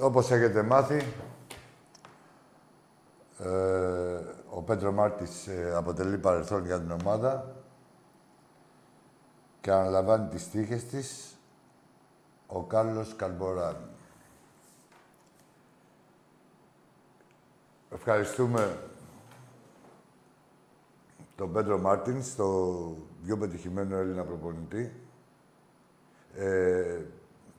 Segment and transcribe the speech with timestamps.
[0.00, 1.02] Όπως έχετε μάθει,
[3.38, 3.48] ε,
[4.50, 7.54] ο Πέτρο Μάρτης ε, αποτελεί παρελθόν για την ομάδα
[9.60, 11.36] και αναλαμβάνει τις τύχες της
[12.46, 13.76] ο Κάρλος Καλμποράν.
[17.90, 18.78] Ευχαριστούμε
[21.36, 24.92] τον Πέτρο Μάρτινς, το πιο πετυχημένο Έλληνα προπονητή.
[26.34, 27.00] Ε,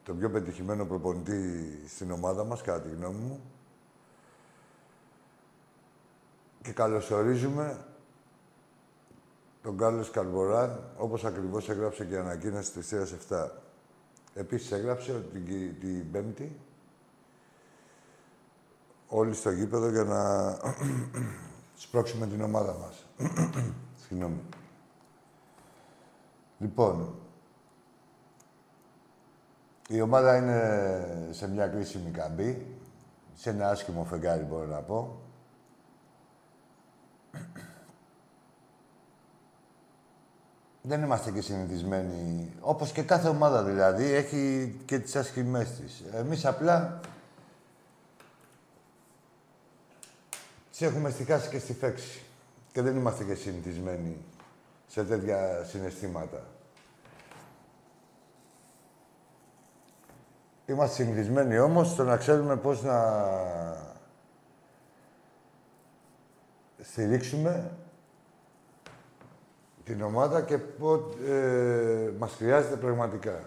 [0.10, 3.42] το πιο πετυχημένο προπονητή στην ομάδα μας, κατά τη γνώμη μου.
[6.62, 7.86] Και καλωσορίζουμε
[9.62, 12.94] τον Κάρλος Καρμποράν, όπως ακριβώς έγραψε και ανακοίνωση της
[13.30, 13.50] 7.
[14.34, 16.60] Επίσης έγραψε ότι την, την Πέμπτη
[19.08, 20.52] όλοι στο γήπεδο για να
[21.84, 23.06] σπρώξουμε την ομάδα μας.
[24.08, 24.42] Συγγνώμη.
[26.60, 27.16] Λοιπόν,
[29.92, 32.66] η ομάδα είναι σε μια κρίσιμη καμπή.
[33.36, 35.22] Σε ένα άσχημο φεγγάρι μπορώ να πω.
[40.82, 42.54] Δεν είμαστε και συνηθισμένοι.
[42.60, 46.04] Όπως και κάθε ομάδα δηλαδή, έχει και τις άσχημές της.
[46.14, 47.00] Εμείς απλά
[50.72, 52.22] τις έχουμε στιχάσει και στη φέξη.
[52.72, 54.18] Και δεν είμαστε και συνηθισμένοι
[54.88, 56.44] σε τέτοια συναισθήματα.
[60.70, 63.26] Είμαστε συνηθισμένοι όμως στο να ξέρουμε πώς να
[66.82, 67.72] στηρίξουμε
[69.84, 73.40] την ομάδα και πότε ε, μας χρειάζεται πραγματικά.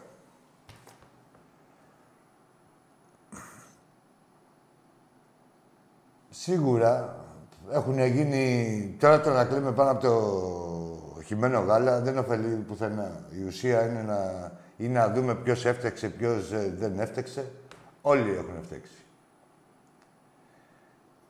[6.31, 7.25] Σίγουρα
[7.71, 8.97] έχουν γίνει...
[8.99, 13.25] Τώρα το να κλαίμε πάνω από το χειμένο γάλα δεν ωφελεί πουθενά.
[13.31, 17.53] Η ουσία είναι να, είναι να δούμε ποιος έφτεξε, ποιος ε, δεν έφτεξε.
[18.03, 18.93] Όλοι έχουν φταίξει.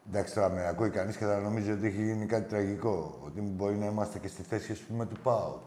[0.08, 3.20] Εντάξει, τώρα με ακούει κανείς και θα νομίζει ότι έχει γίνει κάτι τραγικό.
[3.24, 5.60] Ότι μπορεί να είμαστε και στη θέση, ας πούμε, του ΠΑΟΚ.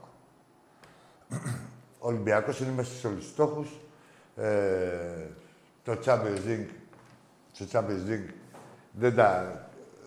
[1.99, 3.79] Ο Ολυμπιακός είναι μέσα στους όλους τους στόχους.
[4.35, 5.27] Ε,
[5.83, 6.69] το Champions League,
[7.51, 8.33] στο Champions League
[8.91, 9.59] δεν, τα,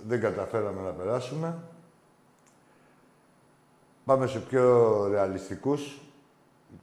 [0.06, 1.62] δεν καταφέραμε να περάσουμε.
[4.04, 6.00] Πάμε σε πιο ρεαλιστικούς,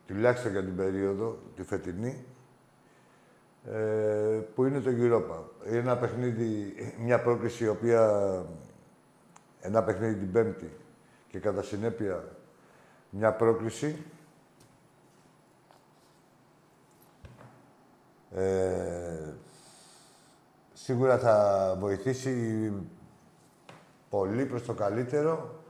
[0.08, 2.26] τουλάχιστον για την περίοδο, τη φετινή,
[3.72, 5.68] ε, που είναι το Europa.
[5.68, 8.44] Είναι ένα παιχνίδι, μια πρόκληση η οποία...
[9.62, 10.72] Ένα παιχνίδι την Πέμπτη
[11.28, 12.24] και κατά συνέπεια
[13.10, 14.04] μια πρόκληση
[18.36, 19.34] ε,
[20.74, 22.72] σίγουρα θα βοηθήσει
[24.10, 25.64] πολύ προς το καλύτερο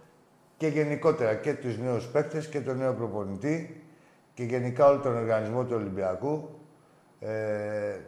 [0.57, 3.84] και γενικότερα και τους νέους παίκτες και τον νέο προπονητή
[4.35, 6.49] και γενικά όλο τον οργανισμό του Ολυμπιακού
[7.19, 7.99] ε,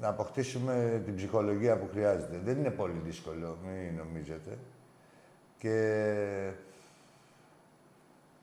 [0.00, 2.40] να αποκτήσουμε την ψυχολογία που χρειάζεται.
[2.44, 4.58] Δεν είναι πολύ δύσκολο, μην νομίζετε.
[5.58, 6.50] Και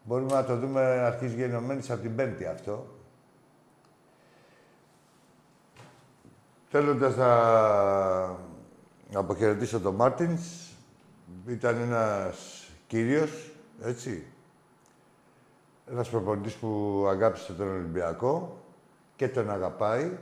[0.04, 2.88] μπορούμε να το δούμε αρχής γενομένης από την Πέμπτη αυτό.
[6.70, 10.72] Θέλοντας να αποχαιρετήσω τον Μάρτινς,
[11.48, 13.52] ήταν ένας κύριος,
[13.84, 14.24] έτσι,
[15.92, 18.58] ένας προπονητής που αγάπησε τον Ολυμπιακό
[19.16, 20.18] και τον αγαπάει.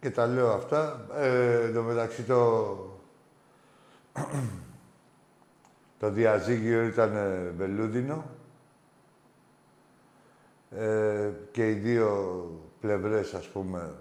[0.00, 1.06] Και τα λέω αυτά.
[1.14, 2.76] Ε, εν μεταξύ το...
[6.00, 7.12] το διαζύγιο ήταν
[7.56, 8.24] βελούδινο.
[10.70, 12.44] Ε, και οι δύο
[12.80, 13.94] πλευρές, ας πούμε,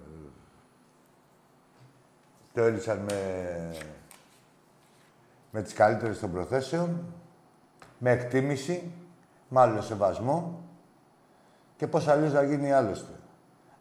[2.53, 3.75] το έλυσαν με,
[5.51, 7.05] με τις καλύτερες των προθέσεων,
[7.97, 8.91] με εκτίμηση,
[9.53, 10.63] με άλλο σεβασμό
[11.77, 13.11] και πώς αλλιώς να γίνει άλλωστε.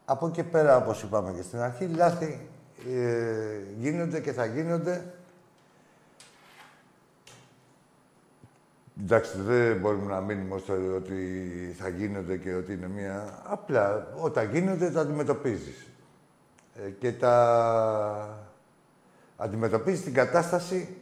[0.04, 2.48] Από εκεί πέρα, όπως είπαμε και στην αρχή, λάθη
[2.94, 5.14] ε, γίνονται και θα γίνονται.
[9.02, 13.42] Εντάξει, δεν μπορούμε να μείνουμε στο ότι θα γίνονται και ότι είναι μία...
[13.44, 15.86] Απλά, όταν γίνονται, τα αντιμετωπίζεις.
[16.86, 18.48] Ε, και τα
[19.36, 20.96] αντιμετωπίζεις την κατάσταση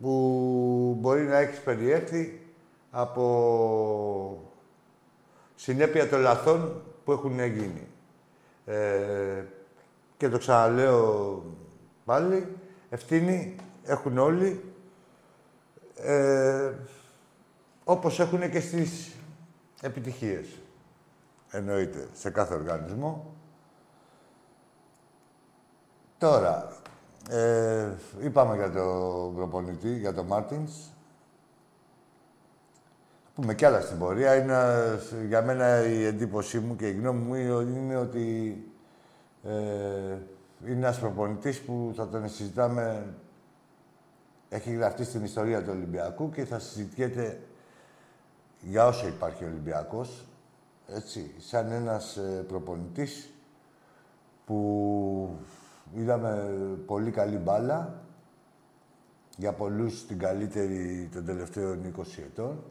[0.00, 2.43] που μπορεί να έχεις περιέρθει
[2.96, 4.52] από
[5.54, 7.88] συνέπεια των λαθών που έχουν γίνει.
[8.64, 9.44] Ε,
[10.16, 11.42] και το ξαναλέω
[12.04, 12.56] πάλι,
[12.90, 14.72] ευθύνη έχουν όλοι,
[15.96, 16.72] ε,
[17.84, 19.12] όπως έχουν και στις
[19.80, 20.46] επιτυχίες.
[21.50, 23.34] Εννοείται, σε κάθε οργανισμό.
[26.18, 26.76] Τώρα,
[27.30, 27.88] ε,
[28.22, 30.93] είπαμε για τον προπονητή, για τον Μάρτινς
[33.34, 34.34] πούμε κι άλλα στην πορεία.
[34.34, 34.54] Είναι,
[35.28, 38.58] για μένα η εντύπωσή μου και η γνώμη μου είναι ότι
[39.46, 40.18] Ε,
[40.66, 43.14] είναι ένας προπονητής που θα τον συζητάμε...
[44.48, 47.40] Έχει γραφτεί στην ιστορία του Ολυμπιακού και θα συζητιέται
[48.60, 50.24] για όσο υπάρχει ο Ολυμπιακός.
[50.88, 53.30] Έτσι, σαν ένας ε, προπονητής
[54.46, 55.38] που
[55.96, 58.02] είδαμε πολύ καλή μπάλα,
[59.36, 62.64] για πολλούς την καλύτερη των τελευταίων 20 ετών,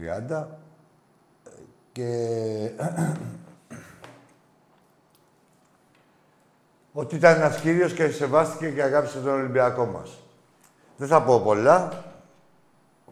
[0.00, 0.46] 30,
[1.92, 2.70] και
[6.92, 10.18] ότι ήταν ένας κύριος και σεβάστηκε και αγάπησε τον Ολυμπιακό μας.
[10.96, 12.04] Δεν θα πω πολλά,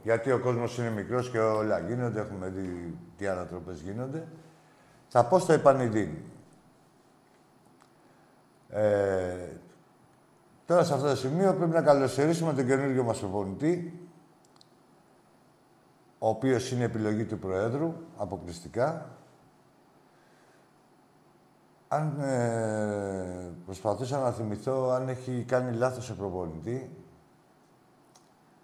[0.02, 4.26] γιατί ο κόσμος είναι μικρός και όλα γίνονται, έχουμε δει τι ανατροπές γίνονται.
[5.08, 6.08] Θα πω στο επανειδήν.
[8.70, 9.34] Ε,
[10.66, 14.05] τώρα σε αυτό το σημείο πρέπει να καλωσορίσουμε τον καινούργιο μας προπονητή,
[16.18, 19.10] ο οποίος είναι επιλογή του Προέδρου, αποκλειστικά.
[21.88, 26.90] Αν ε, προσπαθούσα να θυμηθώ αν έχει κάνει λάθος σε προπονητή,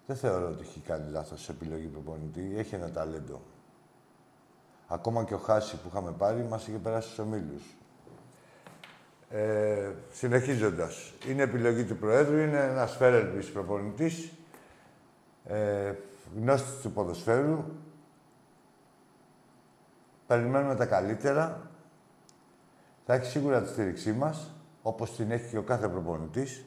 [0.05, 2.53] δεν θεωρώ ότι έχει κάνει λάθος σε επιλογή προπονητή.
[2.57, 3.41] Έχει ένα ταλέντο.
[4.87, 7.77] Ακόμα και ο Χάση που είχαμε πάρει μας είχε περάσει στους ομίλους.
[9.29, 14.31] Ε, συνεχίζοντας, είναι επιλογή του Προέδρου, είναι ένας φέρελπης προπονητής,
[15.45, 15.93] ε,
[16.35, 17.63] γνώστης του ποδοσφαίρου.
[20.27, 21.69] Περιμένουμε τα καλύτερα.
[23.05, 24.51] Θα έχει σίγουρα τη στήριξή μας,
[24.81, 26.65] όπως την έχει και ο κάθε προπονητής.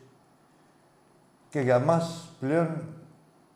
[1.48, 2.82] Και για μας πλέον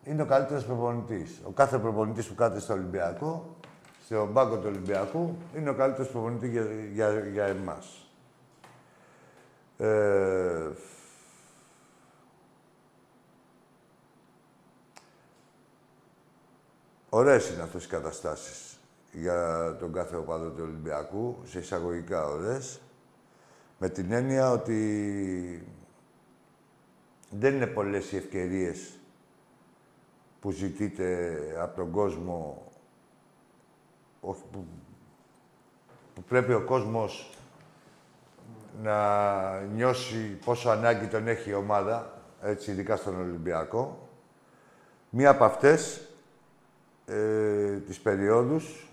[0.05, 1.41] είναι ο καλύτερος προπονητής.
[1.45, 3.57] Ο κάθε προπονητής που κάθεται στο Ολυμπιακό,
[4.05, 8.05] στο μπάγκο του Ολυμπιακού, είναι ο καλύτερος προπονητής για, για, για εμάς.
[9.79, 10.71] Ε,
[17.13, 18.79] Ωραίες είναι αυτές οι καταστάσεις
[19.13, 22.81] για τον κάθε οπαδό του Ολυμπιακού, σε εισαγωγικά ωραίες,
[23.79, 25.67] με την έννοια ότι
[27.31, 28.99] δεν είναι πολλές οι ευκαιρίες
[30.41, 32.67] που ζητείτε από τον κόσμο,
[34.21, 34.65] όχι, που,
[36.15, 37.35] που πρέπει ο κόσμος
[38.83, 44.09] να νιώσει πόσο ανάγκη τον έχει η ομάδα, έτσι, ειδικά στον Ολυμπιακό.
[45.11, 46.10] Μία από αυτές
[47.11, 48.89] ε, τις περιόδους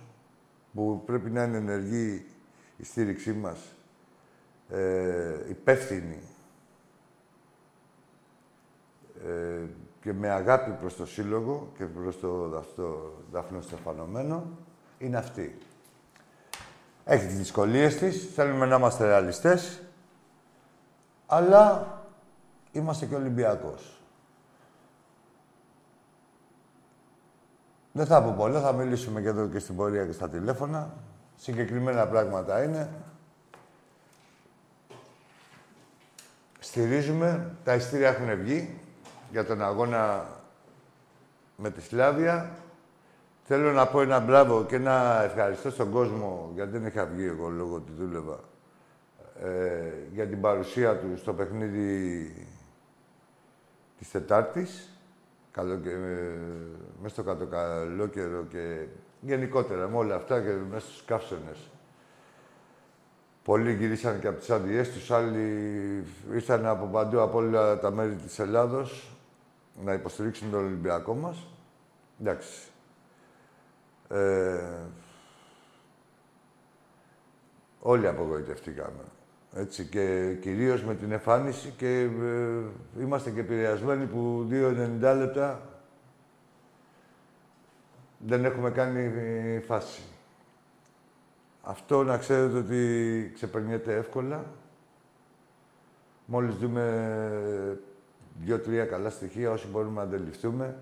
[0.74, 2.26] που πρέπει να είναι ενεργή
[2.78, 3.60] η στήριξή μας,
[4.70, 6.20] ε, υπεύθυνη
[9.28, 9.60] ε,
[10.02, 12.64] και με αγάπη προς το Σύλλογο και προς το
[13.32, 14.58] Δαφνό Στεφανωμένο,
[15.00, 15.58] είναι αυτή.
[17.04, 19.82] Έχει τις δυσκολίες της, θέλουμε να είμαστε ρεαλιστές,
[21.26, 21.88] αλλά
[22.72, 23.97] είμαστε και Ολυμπιακός.
[27.98, 30.94] Δεν θα πω πολλά, θα μιλήσουμε και εδώ και στην πορεία και στα τηλέφωνα.
[31.36, 32.90] Συγκεκριμένα πράγματα είναι.
[36.60, 38.80] Στηρίζουμε, τα ειστήρια έχουν βγει
[39.32, 40.26] για τον αγώνα
[41.56, 42.50] με τη Σλάβια.
[43.44, 47.50] Θέλω να πω ένα μπράβο και ένα ευχαριστώ στον κόσμο, γιατί δεν είχα βγει εγώ
[47.50, 48.40] λόγω ότι δούλευα,
[49.44, 52.48] ε, για την παρουσία του στο παιχνίδι
[53.98, 54.90] της Τετάρτης
[55.58, 56.38] καλό και, ε,
[57.02, 58.86] μέσα στο κάτω καλό καιρό και
[59.22, 61.70] γενικότερα με όλα αυτά και μέσα στους καύσονες.
[63.44, 68.16] Πολλοί γυρίσαν και από τις άδειές τους, άλλοι ήρθαν από παντού, από όλα τα μέρη
[68.16, 69.18] της Ελλάδος,
[69.84, 71.48] να υποστηρίξουν τον Ολυμπιακό μας.
[72.22, 72.68] Εντάξει.
[74.10, 74.60] Ε,
[77.80, 79.17] όλοι απογοητευτήκαμε.
[79.54, 85.62] Έτσι, και κυρίως με την εμφάνιση και ε, είμαστε και επηρεασμένοι που 2-90 λεπτά
[88.18, 89.12] δεν έχουμε κάνει
[89.60, 90.02] φάση.
[91.62, 94.46] Αυτό να ξέρετε ότι ξεπερνιέται εύκολα.
[96.26, 97.80] Μόλις δούμε
[98.40, 100.76] δύο-τρία καλά στοιχεία, όσοι μπορούμε να αντιληφθούμε,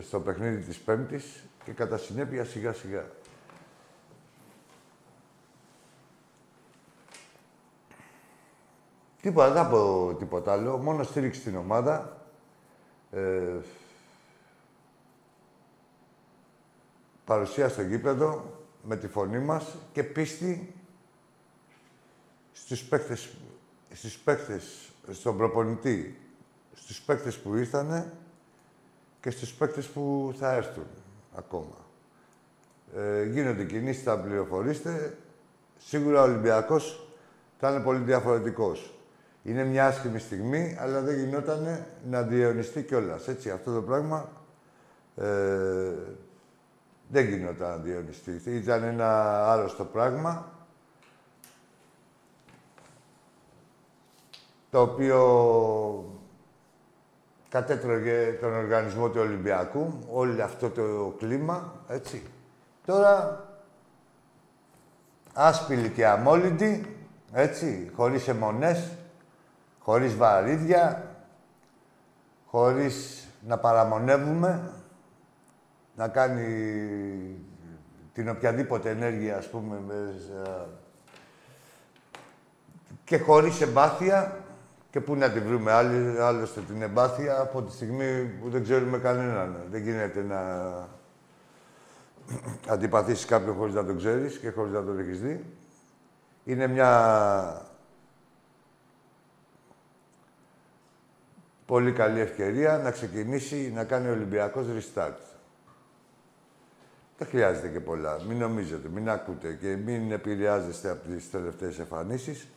[0.00, 3.04] στο παιχνίδι της Πέμπτης και κατά συνέπεια σιγά-σιγά.
[9.22, 10.76] Τίποτα, δεν θα πω τίποτα άλλο.
[10.76, 12.22] Μόνο στήριξη στην ομάδα.
[13.10, 13.56] Ε,
[17.24, 20.74] παρουσία στο γήπεδο με τη φωνή μας και πίστη
[22.52, 23.34] στους παίκτες,
[23.92, 26.18] στους παίκτες, στον προπονητή,
[26.72, 28.12] στους παίκτες που ήρθανε
[29.20, 30.86] και στους παίκτες που θα έρθουν
[31.34, 31.76] ακόμα.
[32.96, 35.18] Ε, γίνονται κινήσεις, θα πληροφορήσετε.
[35.78, 37.06] Σίγουρα ο Ολυμπιακός
[37.58, 38.96] θα είναι πολύ διαφορετικός.
[39.42, 43.28] Είναι μια άσχημη στιγμή, αλλά δεν γινόταν να διαιωνιστεί κιόλας.
[43.28, 44.28] Έτσι, αυτό το πράγμα
[45.16, 45.92] ε,
[47.08, 48.42] δεν γινόταν να διαιωνιστεί.
[48.44, 50.52] Ήταν ένα άρρωστο πράγμα
[54.70, 55.20] το οποίο
[57.48, 62.22] κατέτρωγε τον οργανισμό του Ολυμπιακού, όλο αυτό το κλίμα, έτσι.
[62.86, 63.44] Τώρα,
[65.32, 66.96] άσπηλοι και αμόλυντοι,
[67.32, 68.90] έτσι, χωρίς αιμονές,
[69.82, 71.14] χωρίς βαρύδια,
[72.46, 74.70] χωρίς να παραμονεύουμε,
[75.96, 76.46] να κάνει
[78.12, 79.80] την οποιαδήποτε ενέργεια, ας πούμε,
[83.04, 84.36] και χωρίς εμπάθεια,
[84.90, 85.72] και πού να τη βρούμε,
[86.20, 89.66] άλλωστε την εμπάθεια από τη στιγμή που δεν ξέρουμε κανέναν.
[89.70, 90.40] Δεν γίνεται να
[92.74, 95.44] αντιπαθήσεις κάποιον χωρίς να το ξέρεις και χωρίς να το έχεις δει.
[96.44, 97.71] Είναι μια
[101.72, 105.22] πολύ καλή ευκαιρία να ξεκινήσει να κάνει ο Ολυμπιακός restart.
[107.18, 108.18] Δεν χρειάζεται και πολλά.
[108.28, 112.48] Μην νομίζετε, μην ακούτε και μην επηρεάζεστε από τις τελευταίες εμφανίσεις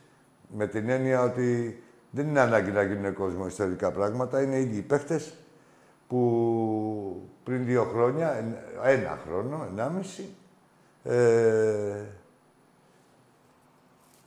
[0.47, 4.41] με την έννοια ότι δεν είναι ανάγκη να γίνουν κόσμο ιστορικά πράγματα.
[4.41, 5.33] Είναι οι ίδιοι παίχτες
[6.07, 8.45] που πριν δύο χρόνια,
[8.83, 10.29] ένα χρόνο, ενάμιση,
[11.03, 12.01] ε,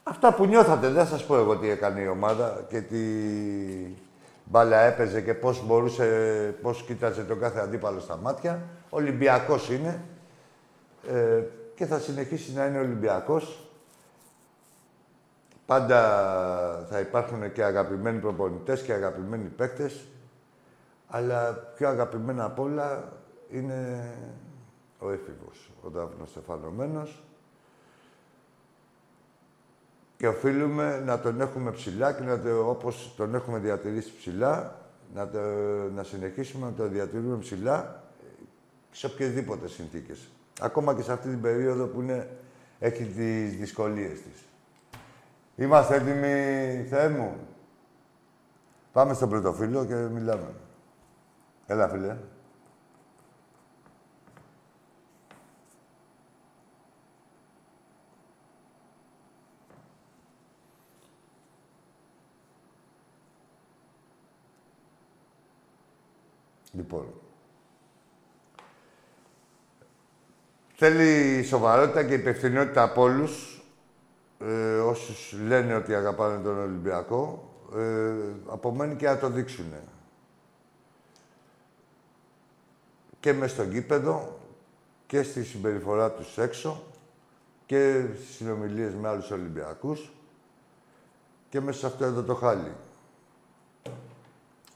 [0.02, 2.98] αυτά που νιώθατε, δεν σας πω εγώ τι έκανε η ομάδα και τι
[4.50, 6.06] μπάλα έπαιζε και πώς μπορούσε,
[6.62, 8.62] πώς κοίταζε τον κάθε αντίπαλο στα μάτια.
[8.90, 10.02] Ολυμπιακός είναι
[11.08, 11.42] ε,
[11.74, 13.62] και θα συνεχίσει να είναι Ολυμπιακός.
[15.66, 16.00] Πάντα
[16.90, 20.06] θα υπάρχουν και αγαπημένοι προπονητές και αγαπημένοι παίκτες,
[21.08, 23.12] αλλά πιο αγαπημένα απ' όλα
[23.50, 24.10] είναι
[24.98, 27.22] ο έφηβος, ο Δάφνος Στεφανωμένος.
[30.18, 34.74] Και οφείλουμε να τον έχουμε ψηλά και να το, όπως τον έχουμε διατηρήσει ψηλά,
[35.14, 35.38] να, το,
[35.94, 38.02] να συνεχίσουμε να το διατηρούμε ψηλά
[38.90, 40.28] σε οποιασδήποτε συνθήκες.
[40.60, 42.28] Ακόμα και σε αυτή την περίοδο που είναι,
[42.78, 44.44] έχει τις δυσκολίες της.
[45.56, 47.36] Είμαστε έτοιμοι, Θεέ μου.
[48.92, 50.54] Πάμε στο πρώτο φίλο και μιλάμε.
[51.66, 52.16] Έλα, φίλε.
[66.78, 67.06] Λοιπόν.
[70.74, 73.62] Θέλει σοβαρότητα και υπευθυνότητα από όλους
[74.38, 78.12] ε, όσους λένε ότι αγαπάνε τον Ολυμπιακό, ε,
[78.46, 79.72] απομένει και να το δείξουν.
[83.20, 84.38] Και μες στο γήπεδο
[85.06, 86.82] και στη συμπεριφορά τους έξω
[87.66, 90.12] και στις συνομιλίες με άλλους Ολυμπιακούς
[91.48, 92.72] και μέσα σε αυτό εδώ το χάλι.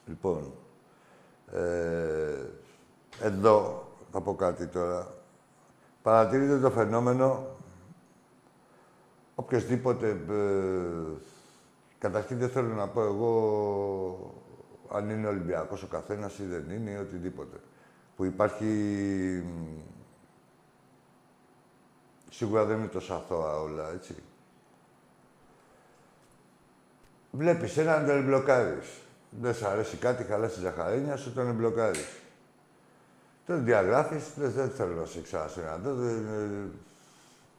[0.07, 0.53] Λοιπόν,
[1.53, 2.37] ε,
[3.21, 5.07] εδώ θα πω κάτι τώρα.
[6.03, 7.47] Παρατηρείτε το φαινόμενο
[9.35, 10.09] οποιοδήποτε...
[10.09, 11.21] Ε,
[11.99, 14.43] καταρχήν δεν θέλω να πω εγώ
[14.91, 17.57] αν είναι Ολυμπιακός ο καθένας ή δεν είναι ή οτιδήποτε.
[18.17, 19.45] Που υπάρχει...
[22.31, 24.15] Σίγουρα δεν είναι τόσο αθώα όλα, έτσι.
[27.31, 29.01] Βλέπεις έναν τον εμπλοκάρεις.
[29.41, 32.09] Δεν σ' αρέσει κάτι, καλά στη ζαχαρένια σου, τον εμπλοκάρεις.
[33.47, 35.97] Τον διαγράφεις, δεν, θέλω να σε ξανασυναντώ,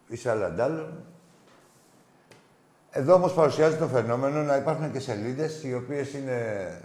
[0.07, 1.03] είσαι αλλαντάλλον.
[2.91, 6.81] Εδώ όμως παρουσιάζει το φαινόμενο να υπάρχουν και σελίδες οι οποίες είναι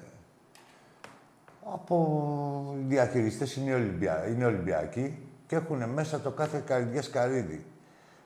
[1.72, 4.26] από διαχειριστές, είναι, Ολυμπια...
[4.26, 7.64] είναι Ολυμπιακοί και έχουν μέσα το κάθε καρδιές σκαρίδι.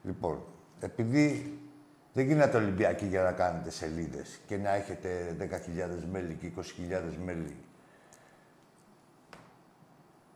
[0.02, 0.42] Λοιπόν,
[0.80, 1.58] επειδή
[2.12, 5.46] δεν γίνεται Ολυμπιακοί για να κάνετε σελίδες και να έχετε 10.000
[6.10, 6.62] μέλη και 20.000
[7.24, 7.56] μέλη.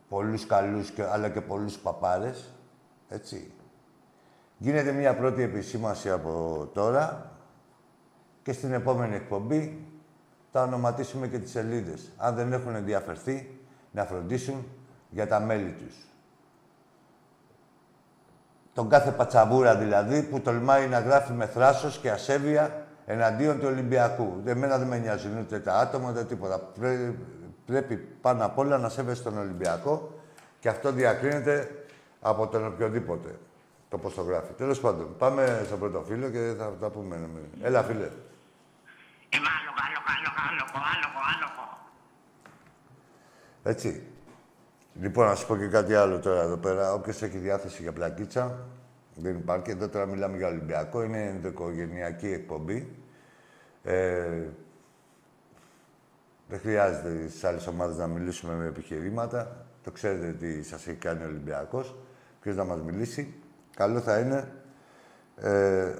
[0.09, 2.52] Πολλούς καλούς, αλλά και πολλούς παπάρες,
[3.09, 3.50] έτσι.
[4.59, 7.30] Γίνεται μια πρώτη επισήμαση από τώρα
[8.42, 9.85] και στην επόμενη εκπομπή
[10.52, 12.12] θα ονοματίσουμε και τις σελίδες.
[12.16, 13.59] Αν δεν έχουν ενδιαφερθεί,
[13.92, 14.66] να φροντίσουν
[15.11, 15.95] για τα μέλη τους.
[18.76, 24.42] Τον κάθε πατσαβούρα δηλαδή που τολμάει να γράφει με θράσος και ασέβεια εναντίον του Ολυμπιακού.
[24.45, 26.61] Εμένα δεν με νοιάζουν ούτε τα άτομα, ούτε τίποτα.
[27.66, 30.21] πρέπει πάνω απ' όλα να σέβεσαι τον Ολυμπιακό
[30.61, 31.85] και αυτό διακρίνεται
[32.21, 33.38] από τον οποιοδήποτε.
[33.88, 34.52] Το πώς το γράφει.
[34.52, 37.16] Τέλος πάντων, πάμε στο πρώτο φίλο και θα τα πούμε.
[37.62, 38.11] Έλα, φίλε.
[39.28, 41.78] Είμαι άλογο, άλογο, άλογο, άλογο, άλογο.
[43.62, 44.15] Έτσι.
[45.00, 46.93] Λοιπόν, να σου πω και κάτι άλλο τώρα εδώ πέρα.
[46.93, 48.59] Όποιος έχει διάθεση για πλακίτσα,
[49.15, 49.71] δεν υπάρχει.
[49.71, 51.03] Εδώ τώρα μιλάμε για Ολυμπιακό.
[51.03, 52.97] Είναι ενδοοικογενειακή εκπομπή.
[53.83, 54.43] Ε,
[56.49, 59.67] δεν χρειάζεται στις άλλες ομάδες να μιλήσουμε με επιχειρήματα.
[59.85, 61.97] Το ξέρετε τι σας έχει κάνει ο Ολυμπιακός.
[62.41, 63.35] Ποιος να μας μιλήσει.
[63.76, 64.49] Καλό θα είναι.
[65.41, 65.93] Ε,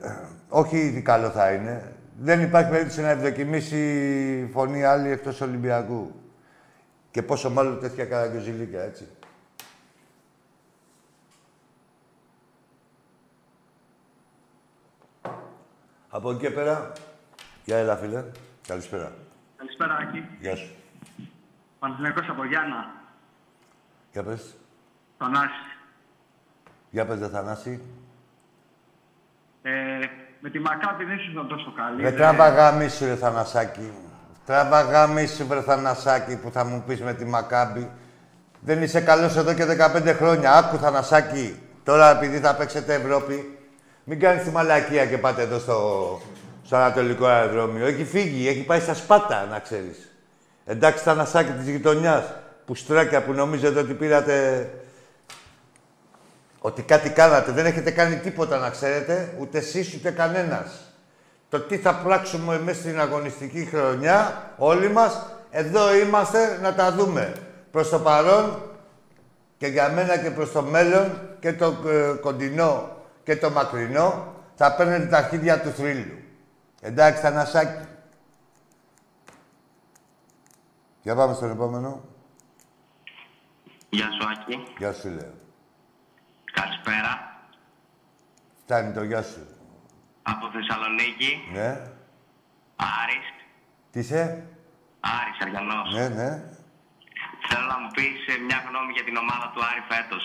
[0.49, 6.13] όχι ήδη καλό θα είναι δεν υπάρχει περίπτωση να ευδοκιμήσει φωνή άλλη εκτός Ολυμπιακού.
[7.17, 9.09] Και πόσο μάλλον τέτοια καραγκιόζηλίκια, έτσι.
[16.09, 16.93] Από εκεί και πέρα,
[17.65, 18.25] γεια έλα φίλε.
[18.67, 19.13] Καλησπέρα.
[19.57, 20.29] Καλησπέρα, Άκη.
[20.41, 20.75] Γεια σου.
[21.79, 22.91] Παναθηναϊκός από Γιάννα.
[24.13, 24.57] Για πες.
[25.19, 25.49] Θανάση.
[26.91, 27.83] Για πες, δε Θανάση.
[29.63, 29.99] Ε,
[30.41, 32.03] με τη Μακάπη δεν ήσουν τόσο καλή.
[32.03, 33.93] Ρε δεν- τράβα γάμισου, ρε Θανασάκη.
[34.47, 37.91] Τράβα γάμισου, ρε Θανασάκη, που θα μου πεις με τη Μακάμπη.
[38.61, 40.53] Δεν είσαι καλός εδώ και 15 χρόνια.
[40.53, 41.61] Άκου, Θανασάκη.
[41.85, 43.59] Τώρα, επειδή θα παίξετε Ευρώπη,
[44.05, 46.21] μην κάνεις τη μαλακία και πάτε εδώ στο,
[46.63, 47.87] στο Ανατολικό Αεροδρόμιο.
[47.87, 50.13] Έχει φύγει, έχει πάει στα Σπάτα, να ξέρεις.
[50.67, 52.25] Εντάξει, Θανασάκη της γειτονιάς,
[52.67, 54.69] που στράκια που νομίζετε ότι πήρατε
[56.59, 57.53] ότι κάτι κάνατε.
[57.53, 60.86] Δεν έχετε κάνει τίποτα, να ξέρετε, ούτε εσείς ούτε κανένας.
[61.49, 67.35] Το τι θα πράξουμε μέσα στην αγωνιστική χρονιά, όλοι μας, εδώ είμαστε να τα δούμε.
[67.71, 68.63] Προς το παρόν
[69.59, 74.75] και για μένα και προς το μέλλον και το ε, κοντινό και το μακρινό, θα
[74.75, 76.19] παίρνετε τα αρχίδια του θρύλου.
[76.81, 77.89] Εντάξει, Θανασάκη.
[81.03, 82.05] Για πάμε στον επόμενο.
[83.89, 84.73] Γεια σου, Άκη.
[84.79, 85.33] Γεια σου, λέω.
[86.53, 87.41] Καλησπέρα.
[88.65, 89.56] Φτάνει το γεια σου.
[90.33, 91.31] Από Θεσσαλονίκη.
[91.57, 91.71] Ναι.
[93.01, 93.27] Άρης.
[93.91, 94.23] Τι είσαι;
[95.17, 95.89] Άρης Αργιανός.
[95.97, 96.31] Ναι, ναι.
[97.49, 100.25] Θέλω να μου πεις ε, μια γνώμη για την ομάδα του Άρη φέτος.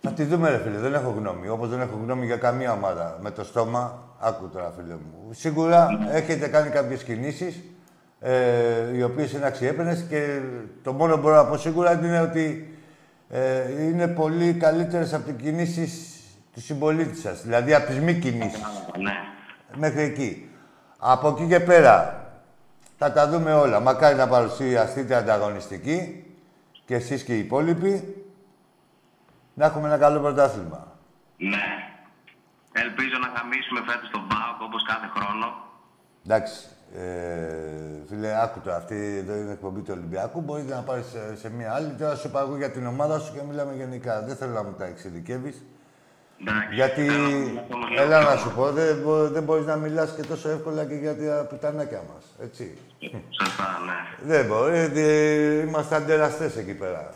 [0.00, 0.78] Θα τη δούμε, ρε φίλε.
[0.78, 1.48] Δεν έχω γνώμη.
[1.48, 3.18] Όπως δεν έχω γνώμη για καμία ομάδα.
[3.20, 3.82] Με το στόμα,
[4.20, 5.32] άκου τώρα, φίλε μου.
[5.32, 7.62] Σίγουρα έχετε κάνει κάποιες κινήσεις
[8.20, 10.40] ε, οι οποίες είναι αξιέπαινες και
[10.82, 12.78] το μόνο που μπορώ να πω σίγουρα είναι ότι
[13.28, 16.13] ε, είναι πολύ καλύτερες από τις κινήσεις
[16.54, 17.42] του συμπολίτη σας.
[17.42, 18.62] Δηλαδή από τις μη κινήσεις.
[18.98, 19.12] Ναι.
[19.76, 20.48] Μέχρι εκεί.
[20.98, 22.24] Από εκεί και πέρα
[22.98, 23.80] θα τα δούμε όλα.
[23.80, 26.26] Μακάρι να παρουσιαστείτε ανταγωνιστικοί
[26.84, 28.24] και εσείς και οι υπόλοιποι
[29.54, 30.86] να έχουμε ένα καλό πρωτάθλημα.
[31.36, 31.64] Ναι.
[32.72, 35.46] Ελπίζω να χαμίσουμε φέτος τον ΠΑΟΚ όπως κάθε χρόνο.
[36.26, 38.72] Εντάξει, ε, φίλε, άκου το.
[38.72, 40.40] Αυτή εδώ είναι εκπομπή του Ολυμπιακού.
[40.40, 41.92] Μπορείτε να πάρεις σε, σε μία άλλη.
[41.92, 44.22] Τώρα σου είπα εγώ για την ομάδα σου και μιλάμε γενικά.
[44.22, 45.62] Δεν θέλω να μου τα εξειδικεύεις.
[46.46, 46.74] Εντάξει.
[46.74, 49.66] Γιατί, Θέλω να μιλήσω όμως λίγο έλα πιο να σου πω, δεν, μπο- δεν μπορείς
[49.66, 52.78] να μιλάς και τόσο εύκολα και για τα πουτανάκια μας, έτσι.
[53.42, 54.28] Σωστά, ναι.
[54.34, 57.14] Δεν μπορεί, ε, είμαστε αντεραστές εκεί πέρα.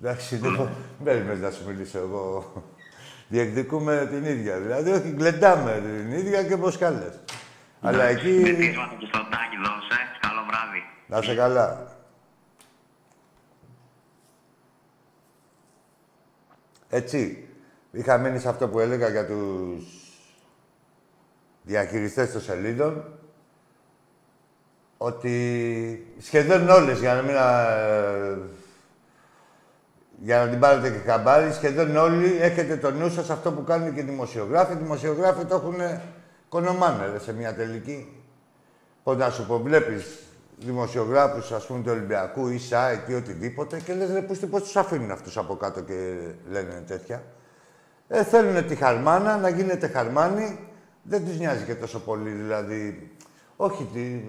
[0.00, 2.52] Εντάξει, δεν μπο- δεν περιμένεις να σου μιλήσω εγώ.
[3.28, 7.20] Διεκδικούμε την ίδια, δηλαδή, όχι, γλεντάμε την ίδια και μποσκάλες.
[7.80, 8.28] Αλλά εκεί...
[8.28, 10.00] Μεθύσματα και στο τάκι δώσε.
[10.20, 10.82] Καλό βράδυ.
[11.06, 11.94] Να είσαι καλά.
[16.88, 17.45] Έτσι,
[17.96, 19.84] είχα μείνει σε αυτό που έλεγα για τους
[21.62, 23.04] διαχειριστές των σελίδων,
[24.98, 27.36] ότι σχεδόν όλες, για να μην...
[27.36, 28.64] α-
[30.18, 33.94] για να την πάρετε και χαμπάρι, σχεδόν όλοι έχετε το νου σας αυτό που κάνουν
[33.94, 34.72] και οι δημοσιογράφοι.
[34.72, 36.00] Οι δημοσιογράφοι το έχουν
[36.48, 38.22] κονομάνε ρε, σε μια τελική.
[39.02, 40.18] Πώς να σου πω, βλέπεις
[40.58, 44.76] δημοσιογράφους, ας πούμε, του Ολυμπιακού ή site ή οτιδήποτε και λες, ρε, πώς, πώς τους
[44.76, 46.16] αφήνουν αυτούς από κάτω και
[46.50, 47.22] λένε τέτοια.
[48.08, 50.58] Ε, θέλουν τη χαρμάνα, να γίνεται χαρμάνι.
[51.02, 53.10] Δεν τους νοιάζει και τόσο πολύ, δηλαδή.
[53.56, 54.20] Όχι, τι,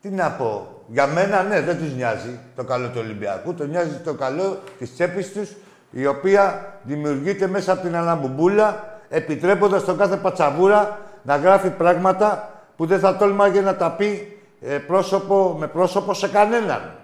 [0.00, 0.82] τι να πω.
[0.86, 3.54] Για μένα, ναι, δεν τους νοιάζει το καλό του Ολυμπιακού.
[3.54, 5.56] Το νοιάζει το καλό της τσέπης τους,
[5.90, 12.86] η οποία δημιουργείται μέσα από την αναμπομπούλα, επιτρέποντας τον κάθε πατσαβούρα να γράφει πράγματα που
[12.86, 16.96] δεν θα τόλμαγε να τα πει ε, πρόσωπο με πρόσωπο σε κανέναν.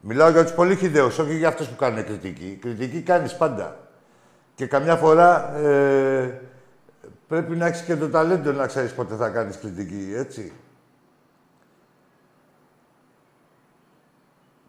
[0.00, 2.58] Μιλάω για τους πολύ χιδαίους, όχι για αυτούς που κάνουν κριτική.
[2.60, 3.76] Κριτική κάνεις πάντα.
[4.54, 6.40] Και καμιά φορά ε,
[7.28, 10.52] πρέπει να έχεις και το ταλέντο να ξέρεις πότε θα κάνεις κριτική, έτσι.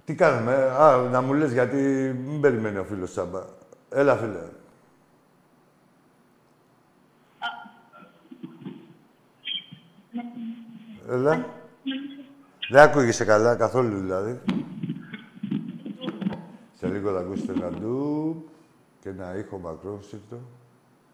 [0.05, 1.77] Τι κάνουμε, ε; α, να μου λες γιατί
[2.25, 3.43] μην περιμένει ο φίλος Τσάμπα.
[3.89, 4.39] Έλα, φίλε.
[11.09, 11.45] Έλα.
[12.69, 14.39] Δεν ακούγεσαι καλά, καθόλου δηλαδή.
[16.73, 18.49] Σε λίγο θα ακούσετε ένα ντου
[19.05, 20.39] και ένα ήχο μακρόσυρτο.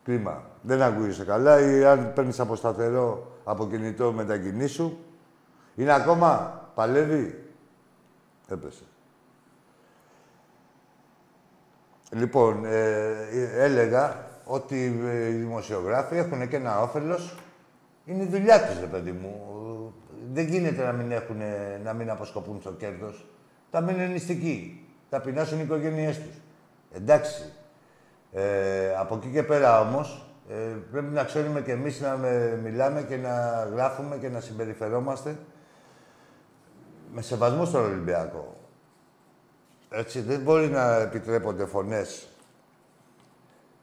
[0.03, 0.43] Κρίμα.
[0.61, 4.97] Δεν ακούγεσαι καλά ή αν παίρνεις από σταθερό από κινητό μετακινή σου.
[5.75, 7.43] Είναι ακόμα, παλεύει.
[8.47, 8.83] Έπεσε.
[12.11, 17.37] Λοιπόν, ε, έλεγα ότι ε, οι δημοσιογράφοι έχουν και ένα όφελος.
[18.05, 19.93] Είναι η δουλειά τους, ρε παιδί μου.
[20.33, 21.41] Δεν γίνεται να μην, έχουν,
[21.83, 23.25] να μην αποσκοπούν στο κέρδος.
[23.71, 24.85] Θα μείνουν νηστικοί.
[25.09, 26.35] Θα πεινάσουν οι οικογένειές τους.
[26.91, 27.53] Εντάξει.
[28.31, 33.01] Ε, από εκεί και πέρα όμως, Ε, πρέπει να ξέρουμε και εμείς να με- μιλάμε
[33.01, 35.35] και να γράφουμε και να συμπεριφερόμαστε
[37.13, 38.55] με σεβασμό στον Ολυμπιακό.
[39.89, 42.27] Έτσι, δεν μπορεί να επιτρέπονται φωνές.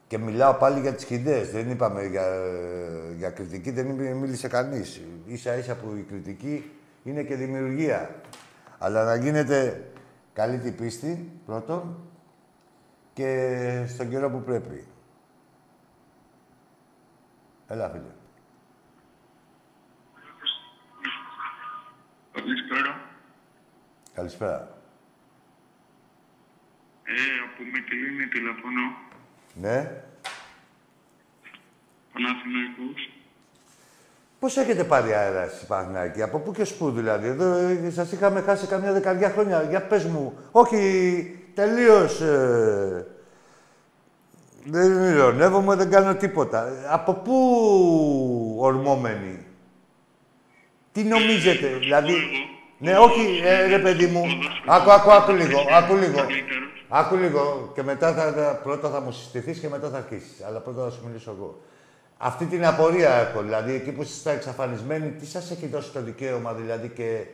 [0.07, 1.51] Και μιλάω πάλι για τις χιδές.
[1.51, 2.27] Δεν είπαμε για,
[3.17, 5.01] για κριτική, δεν μι- μίλησε κανείς.
[5.27, 6.71] Ίσα ίσα που η κριτική
[7.05, 8.15] είναι και δημιουργία.
[8.79, 9.85] Αλλά να γίνεται
[10.33, 11.97] καλή την πίστη, πρώτον,
[13.19, 14.87] και στον καιρό που πρέπει.
[17.69, 18.13] Έλα, φίλε.
[22.33, 23.01] Καλησπέρα.
[24.15, 24.79] Καλησπέρα.
[27.05, 27.13] Ε,
[27.45, 28.97] από Μυτιλίνη τηλεφωνώ.
[29.55, 30.03] Ναι.
[32.13, 33.11] Παναθηναϊκός.
[34.39, 38.41] Πώς έχετε πάρει αέρα εσείς Παναθηναϊκοί, από πού και σπου δηλαδή; Εδώ ε, σας είχαμε
[38.41, 39.63] χάσει καμιά δεκαριά χρόνια.
[39.63, 42.21] Για πες μου, όχι τελείως...
[42.21, 43.07] Ε,
[44.65, 46.69] δεν ηρωνεύομαι, δεν κάνω τίποτα.
[46.89, 47.35] Από πού
[48.59, 49.47] ορμόμενοι;
[50.93, 52.15] Τι νομίζετε, δηλαδή...
[52.79, 54.25] Ναι, όχι, ε, ρε παιδί μου.
[54.67, 56.19] Άκου, άκου, άκου λίγο, άκου λίγο.
[56.89, 60.43] Άκου λίγο και μετά θα, θα- πρώτα θα μου συστηθείς και μετά θα αρχίσεις.
[60.47, 61.61] Αλλά πρώτα θα σου μιλήσω εγώ.
[62.19, 66.53] Αυτή την απορία έχω, δηλαδή εκεί που είστε εξαφανισμένοι, τι σας έχει δώσει το δικαίωμα
[66.53, 67.25] δηλαδή και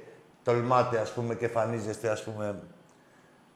[0.43, 2.59] τολμάτε ας πούμε και εμφανίζεστε ας πούμε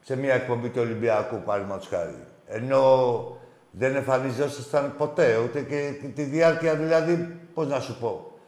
[0.01, 2.27] σε μια εκπομπή του Ολυμπιακού παραδείγματος χάρη.
[2.47, 3.37] Ενώ
[3.71, 8.39] δεν εμφανίζεσταν ποτέ, ούτε και τη διάρκεια δηλαδή, πώς να σου πω.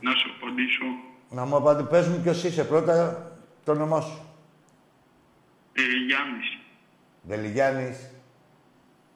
[0.00, 0.84] Να σου απαντήσω.
[1.30, 3.26] Να μου απαντήσεις, πες μου ποιος είσαι πρώτα,
[3.64, 4.20] το όνομά σου.
[5.72, 6.58] Ε, Γιάννης.
[7.22, 8.10] Δελιγιάννης,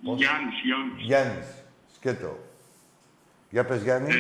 [0.01, 1.05] Γιάννης, Γιάννης.
[1.05, 1.47] Γιάννης,
[1.95, 2.39] σκέτο.
[3.51, 4.11] Για πες Γιάννη.
[4.11, 4.17] Ε,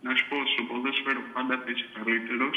[0.00, 2.56] να σου πω, στο ποδόσφαιρο πάντα θα είσαι καλύτερος.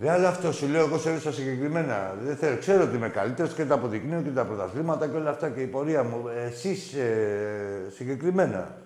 [0.00, 2.14] Ρε, αλλά αυτό σου λέω εγώ σε ρωτήσω συγκεκριμένα.
[2.24, 2.56] Δεν θέλω.
[2.58, 5.66] Ξέρω ότι είμαι καλύτερος και τα αποδεικνύω και τα πρωταθλήματα και όλα αυτά και η
[5.66, 6.24] πορεία μου.
[6.46, 8.76] Εσείς ε, συγκεκριμένα.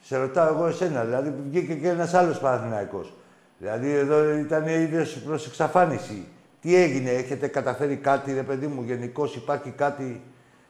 [0.00, 1.04] Σε ρωτάω εγώ εσένα.
[1.04, 3.12] Δηλαδή βγήκε και ένας άλλος Παναθηναϊκός.
[3.58, 6.24] Δηλαδή εδώ ήταν ίδιος προς εξαφάνιση.
[6.60, 10.22] Τι έγινε, έχετε καταφέρει κάτι, ρε παιδί μου, γενικώ υπάρχει κάτι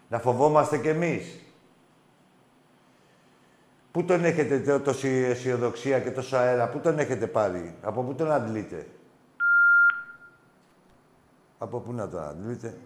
[0.08, 1.40] να φοβόμαστε κι εμείς;
[3.92, 8.14] Πού τον έχετε τό- τόση αισιοδοξία και τόσο αέρα, πού τον έχετε πάρει, από πού
[8.14, 8.86] τον αντλείτε;
[11.62, 12.76] Από πού να τον αντλείτε;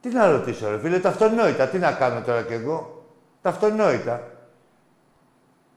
[0.00, 1.68] Τι να ρωτήσω, ρε φίλε, τα αυτονόητα.
[1.68, 3.04] Τι να κάνω τώρα κι εγώ;
[3.42, 4.30] Τα αυτονόητα.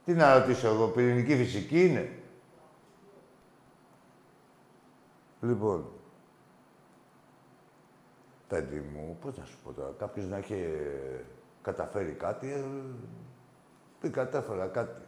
[0.06, 2.19] Τι να ρωτήσω εγώ, πυρηνική φυσική είναι;
[5.41, 5.91] Λοιπόν.
[8.47, 11.23] Παιδί μου, πώς να σου πω τώρα, κάποιος να έχει ε,
[11.62, 12.63] καταφέρει κάτι, ε,
[14.02, 15.02] τι κατάφερα κάτι.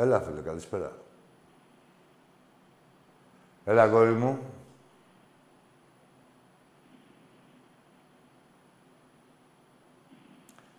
[0.00, 0.96] Έλα, φίλε, καλησπέρα.
[3.64, 4.38] Έλα, γόρι μου.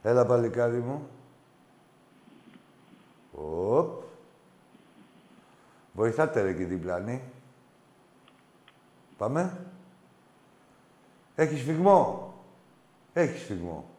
[0.01, 1.07] Έλα, παλικάρι μου.
[3.31, 4.03] Οπ.
[5.93, 7.23] Βοηθάτε ρε εκεί διπλανή.
[9.17, 9.67] Πάμε.
[11.35, 12.33] Έχεις σφιγμό.
[13.13, 13.89] Έχεις σφιγμό.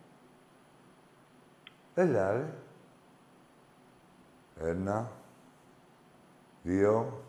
[1.95, 2.55] Έλα, ρε.
[4.65, 5.11] Ένα.
[6.63, 7.23] Δύο.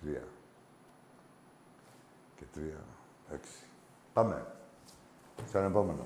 [0.00, 0.24] Τρία.
[2.36, 2.84] Και τρία.
[3.32, 3.64] Έξι.
[4.12, 4.46] Πάμε.
[5.48, 6.04] Στον επόμενο.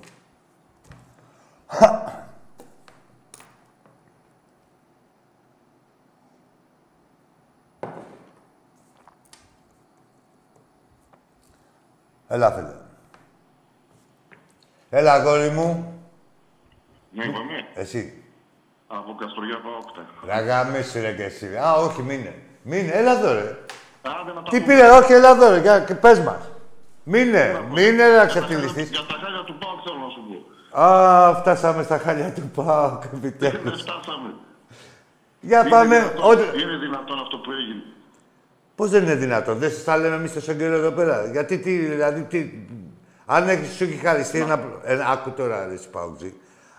[12.28, 12.74] Έλα, φίλε.
[14.90, 15.95] Έλα, αγόρι μου.
[17.16, 17.66] Ναι, είπαμε.
[17.74, 18.22] Εσύ.
[18.86, 20.02] Από Καστοριά Παόκτα.
[20.26, 21.56] Ραγάμισε ρε και εσύ.
[21.56, 22.34] Α, όχι, μείνε.
[22.62, 23.56] Μείνε, έλα εδώ, ρε.
[24.02, 24.74] Άντε να τα Τι πούμε.
[24.74, 25.60] πήρε, όχι, έλα εδώ, ρε.
[25.60, 26.50] Και, και πες μας.
[27.02, 28.88] Μείνε, μείνε, ρε, να ξεφτυλιστείς.
[28.90, 30.80] Για τα χάλια του Πάοκ θέλω να σου πω.
[30.80, 33.80] Α, φτάσαμε στα χάλια του ΠΑΟΚ, Δεν επιτέλους.
[33.82, 34.34] φτάσαμε.
[35.40, 35.98] Για Είναι πάμε.
[35.98, 36.62] δυνατόν- Ό,τι...
[36.62, 37.82] Είναι δυνατόν αυτό που έγινε.
[38.74, 41.24] Πώς δεν είναι δυνατόν, δεν σας τα λέμε εμείς τόσο καιρό εδώ πέρα.
[41.32, 42.50] Γιατί τι, δηλαδή, τι...
[43.26, 44.60] Αν έχεις, σου έχει χαριστεί ένα...
[44.84, 46.34] Ε, άκου τώρα, ρε, εσύ, Παουτζή.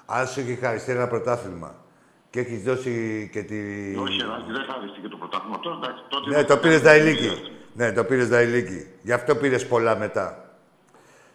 [0.09, 1.75] Αν σου έχει χαριστεί ένα πρωτάθλημα
[2.29, 3.55] και έχεις δώσει και τη...
[4.03, 5.59] Όχι, Ελάκη, δεν χάριστηκε το πρωτάθλημα.
[5.59, 6.29] Τώρα εντάξει, τότε.
[6.29, 7.31] Ναι, το πήρες Δαηλίκη.
[7.73, 8.87] Ναι, το πήρες Δαηλίκη.
[9.01, 10.45] Γι' αυτό πήρες πολλά μετά.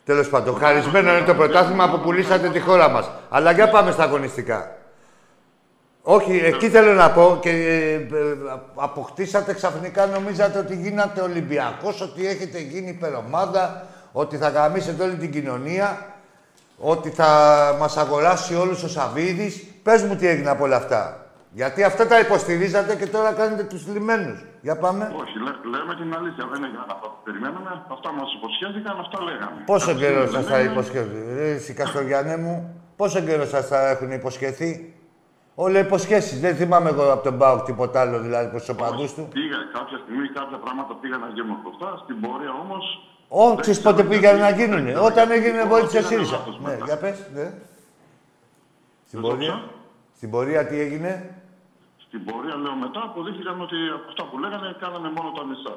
[0.05, 3.11] Τέλος πάντων, χαρισμένο είναι το πρωτάθλημα που πουλήσατε τη χώρα μας.
[3.29, 4.77] Αλλά για πάμε στα αγωνιστικά.
[6.03, 8.09] Όχι, εκεί θέλω να πω και ε, ε,
[8.75, 15.31] αποκτήσατε ξαφνικά, νομίζατε ότι γίνατε Ολυμπιακός, ότι έχετε γίνει υπερομάδα, ότι θα γαμίσετε όλη την
[15.31, 16.12] κοινωνία,
[16.85, 17.31] ότι θα
[17.81, 19.65] μας αγοράσει όλους ο Σαββίδης.
[19.83, 21.27] Πες μου τι έγινε από όλα αυτά.
[21.51, 24.45] Γιατί αυτά τα υποστηρίζατε και τώρα κάνετε τους λιμένους.
[24.61, 25.05] Για πάμε.
[25.23, 26.45] Όχι, λέ, λέμε την αλήθεια.
[26.53, 27.71] Δεν έγιναν αυτά που περιμέναμε.
[27.93, 29.63] Αυτά μας υποσχέθηκαν, αυτά λέγαμε.
[29.67, 30.73] Πόσο Κάτι καιρό δεν σας τα έγινε.
[30.73, 34.95] υποσχέθηκαν, Εσύ Καστοριανέ μου, πόσο καιρό σας τα έχουν υποσχεθεί;
[35.55, 36.41] Όλα υποσχέσεις.
[36.41, 39.29] Δεν θυμάμαι εγώ από τον Μπάουκ τίποτα άλλο δηλαδή προς τους οπαδούς του.
[39.33, 41.91] Πήγα κάποια στιγμή, κάποια πράγματα πήγαν να γίνουν σωστά.
[42.05, 42.85] Στην πορεία όμως.
[43.41, 44.87] Ω, ξέρεις πότε πήγαν να γίνουν.
[45.09, 46.39] Όταν έγινε βοήθεια ΣΥΡΙΖΑ.
[46.67, 47.47] Ναι, για πες, ναι.
[49.09, 49.71] Στην Δεν το πορεία, ξέρω.
[50.17, 51.11] στην πορεία τι έγινε;
[52.07, 55.75] Στην πορεία, λέω μετά, αποδείχθηκαν ότι από αυτά που λέγανε κάναμε μόνο τα μισά.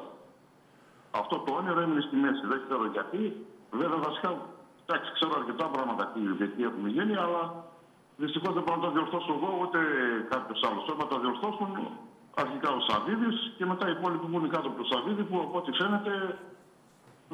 [1.20, 2.42] Αυτό το όνειρο έμεινε στη μέση.
[2.52, 3.20] Δεν ξέρω γιατί.
[3.80, 4.28] Βέβαια, βασικά,
[4.84, 7.42] εντάξει, ξέρω αρκετά πράγματα τι, γιατί έχουμε γίνει, αλλά
[8.22, 9.78] δυστυχώς δεν μπορώ να τα διορθώσω εγώ ούτε
[10.32, 10.82] κάποιος άλλος.
[10.86, 11.70] Πρέπει να τα διορθώσουν
[12.42, 15.56] αρχικά ο Σαββίδης και μετά οι υπόλοιποι που είναι κάτω από το Σαββίδη που από
[15.60, 16.12] ό,τι φαίνεται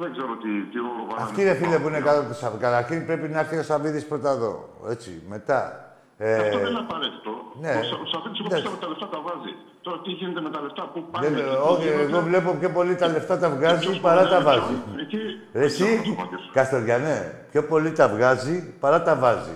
[0.01, 1.23] δεν ξέρω τι, τι ρόλο βάλανε.
[1.27, 2.63] Αυτή ρε φίλε που είναι κάτω από το Σαββίδι.
[2.63, 4.69] Καταρχήν πρέπει να έρθει ο Σαββίδης πρώτα εδώ.
[4.89, 5.59] Έτσι, μετά.
[6.19, 7.31] Αυτό δεν Ε, είναι απαραίτητο.
[7.63, 7.69] ναι.
[7.81, 8.63] Ο Σα- Ο Σαββίδης, εγώ Εντάξει.
[8.63, 9.53] πιστεύω τα λεφτά τα βάζει.
[9.85, 11.27] Τώρα τι γίνεται με τα λεφτά, πού πάνε.
[11.27, 12.01] δεν- τι όχι, γίνεται.
[12.07, 14.73] εγώ βλέπω πιο πολύ τα λεφτά τα βγάζει Ποιος παρά τα μπορεί να βάζει.
[14.91, 15.21] είναι εκεί,
[15.53, 16.49] Ρε Εσύ, δεν ξέρω πώς το πατήσω.
[16.57, 17.17] Καστοριανέ,
[17.51, 19.55] πιο πολύ τα βγάζει παρά τα βάζει.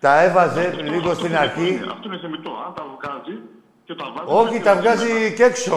[0.00, 1.68] Τα έβαζε Αυτό- λίγο αυτό στην είναι- αρχή.
[1.94, 2.50] Αυτό είναι θεμητό.
[2.66, 3.34] Αν τα βγάζει
[3.86, 4.28] και τα βάζει.
[4.40, 5.34] Όχι, δεν τα είναι βγάζει μετά.
[5.36, 5.74] και έξω.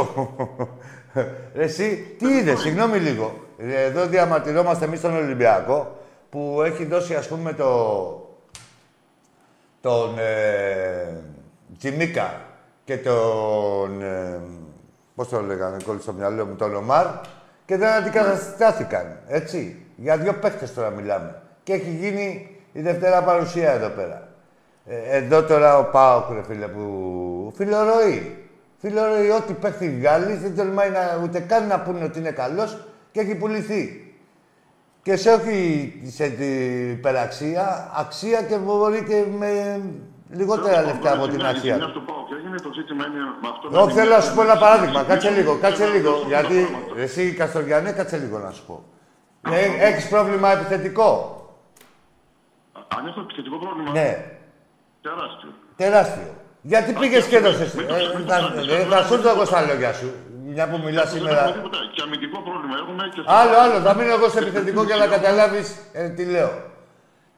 [1.55, 3.33] Ρε Εσύ, τι είδες, συγγνώμη λίγο.
[3.57, 5.97] Εδώ διαμαρτυρόμαστε εμείς τον Ολυμπιακό
[6.29, 7.67] που έχει δώσει ας πούμε το.
[9.81, 10.19] τον.
[10.19, 11.21] Ε,
[11.77, 12.41] Τζιμίκα
[12.83, 14.01] και τον.
[14.01, 14.39] Ε,
[15.17, 17.05] Πώς το λέγανε, κόλλησε στο μυαλό μου, τον Ομάρ
[17.65, 19.19] και δεν αντικαταστάθηκαν.
[19.27, 19.85] Έτσι.
[19.95, 21.41] Για δύο παίχτε τώρα μιλάμε.
[21.63, 24.27] Και έχει γίνει η Δευτέρα παρουσία εδώ πέρα.
[24.85, 27.53] Ε, εδώ τώρα ο Πάοκ, ρε φίλε, που...
[27.55, 28.46] Φιλορροή.
[28.77, 32.77] Φιλορροή, ό,τι παίχτη βγάλει, δεν τολμάει να, ούτε καν να πούνε ότι είναι καλός
[33.11, 34.01] και έχει πουληθεί.
[35.01, 39.81] Και σε όχι σε την υπεραξία, αξία και μπορεί και με
[40.29, 41.75] λιγότερα λεφτά από την αξία.
[41.75, 43.69] Μια στο πάω και έγινε το ζήτημα είναι με αυτό.
[43.77, 45.03] Εγώ να θέλω να σου πω ένα παράδειγμα.
[45.03, 46.09] Κάτσε λίγο, κάτσε Θέλω να λίγο.
[46.11, 47.01] διορθώσω τα Γιατί πράγματα.
[47.01, 48.83] εσύ, Καστοριανέ, κάτσε λίγο να σου πω.
[49.49, 51.11] Ε, έχεις πρόβλημα επιθετικό;
[52.97, 53.91] Αν έχω επιθετικό πρόβλημα.
[53.91, 54.25] Ναι,
[55.01, 55.49] Τεράστιο.
[55.75, 56.29] τεράστιο.
[56.71, 57.69] Γιατί πήγες και έδωσες.
[57.73, 58.71] μην το- Ε, μην το θα- κάνεις.
[58.73, 60.09] ε, Θα σου έρθω εγώ στα λόγια σου.
[60.53, 61.39] Μια που μιλάς Δεν σήμερα.
[61.41, 61.77] έχουμε τίποτα.
[61.93, 63.03] Και αμυντικό πρόβλημα έχουμε.
[63.13, 63.77] Και Άλλο, άλλο.
[63.85, 66.51] Θα μείνω εγώ σε επιθετικό για να καταλάβεις ε, τι λέω.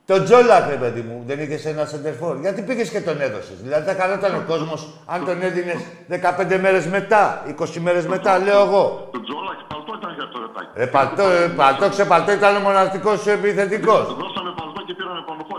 [0.09, 2.33] Το Τζόλακ, ρε παιδί μου, δεν είχες ένα σεντερφόρ.
[2.45, 3.57] Γιατί πήγες και τον έδωσες.
[3.65, 8.61] Δηλαδή θα κανόταν ο κόσμος αν τον έδινες 15 μέρες μετά, 20 μέρες μετά, λέω
[8.67, 8.83] εγώ.
[9.11, 10.71] Το Τζόλα και παλτό ήταν για το ρετάκι.
[10.81, 14.03] Ρε παλτό, ε, παλτό, ξεπαλτό ήταν ο μοναδικός σου επιθετικός.
[14.23, 15.58] Δώσαμε παλτό και πήραμε πανοφόρη.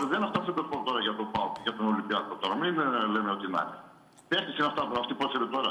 [2.28, 2.42] Για τον Ολυμπιακό.
[2.44, 3.76] Τώρα μην ε, λέμε ότι να είναι.
[4.30, 5.70] Παίχτη είναι αυτά, αυτοί που έφερε τώρα.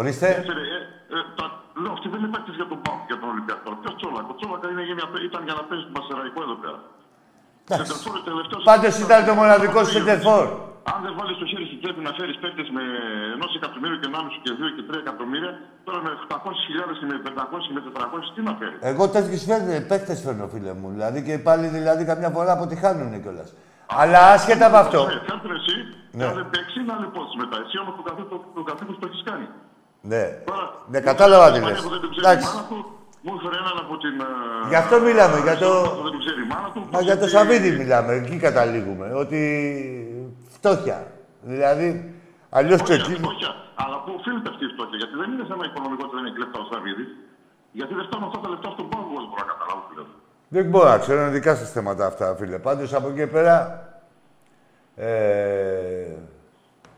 [0.00, 0.28] Ορίστε.
[0.40, 0.78] Έφερε, ε,
[1.16, 1.44] ε, τα,
[1.82, 3.68] λέω, αυτή δεν είναι παίχτη για τον Πάο και για τον Ολυμπιακό.
[3.82, 4.24] Ποιο Τσόλακ.
[4.32, 6.80] Ο Τσόλακ είναι, για- ήταν για να παίζει τον Πασεραϊκό εδώ πέρα.
[7.78, 10.46] Σεντερφόρ, τελευταίος- Πάντως ήταν το μοναδικό σου σεντερφόρ.
[10.92, 12.82] Αν δεν βάλεις το χέρι στην τσέπη να φέρεις παίκτες με
[13.36, 15.52] ενός εκατομμύριο και 1,5 και 2 και 3 εκατομμύρια,
[15.86, 19.42] τώρα με 800.000 και με 500 και με 400, τι να φέρεις; Εγώ τέτοιους
[19.90, 20.88] παίχτε φέρνω, φίλε μου.
[20.94, 23.48] Δηλαδή και πάλι δηλαδή καμιά φορά αποτυχάνουν κιόλας.
[23.86, 25.00] Αλλά άσχετα από αυτό.
[25.06, 25.76] Ναι, φέρτε εσύ,
[26.18, 26.24] Ναι.
[26.26, 27.56] να δεν παίξει, να είναι πόση μετά.
[27.64, 29.46] Εσύ όμως το καθήκον το, καθήκον το έχεις κάνει.
[30.10, 30.22] Ναι.
[30.50, 31.70] Τώρα, Ναι, κατάλαβα τι η λες.
[31.70, 32.46] Ισπανία που δεν την ξέρει η Εντάξει.
[32.54, 32.78] μάνα του,
[33.24, 34.14] μου έφερε έναν από την.
[34.28, 34.28] ε,
[34.72, 36.80] Γι' αυτό μιλάμε, για το- που Δεν την ξέρει η μάνα του.
[36.94, 39.06] Μα για το Σαββίδι μιλάμε, εκεί καταλήγουμε.
[39.22, 39.40] Ότι
[40.56, 40.98] φτώχεια.
[41.52, 41.88] Δηλαδή,
[42.58, 43.22] αλλιώς Όχι, ξεκίνησε.
[43.24, 43.50] φτώχεια.
[43.82, 44.96] Αλλά πού οφείλεται αυτή η φτώχεια.
[45.02, 47.10] Γιατί δεν είναι θέμα οικονομικό ότι δεν έχει λεφτά ο Σαββίδης.
[47.78, 50.08] Γιατί δεν φτάνουν αυτά τα λεφτά στον πάγκο, δεν μπορώ να καταλάβω τι λέω.
[50.54, 52.58] Δεν μπορώ να ξέρω, είναι δικά σας θέματα αυτά, φίλε.
[52.58, 53.88] Πάντως από εκεί και πέρα.
[54.96, 56.06] Ε,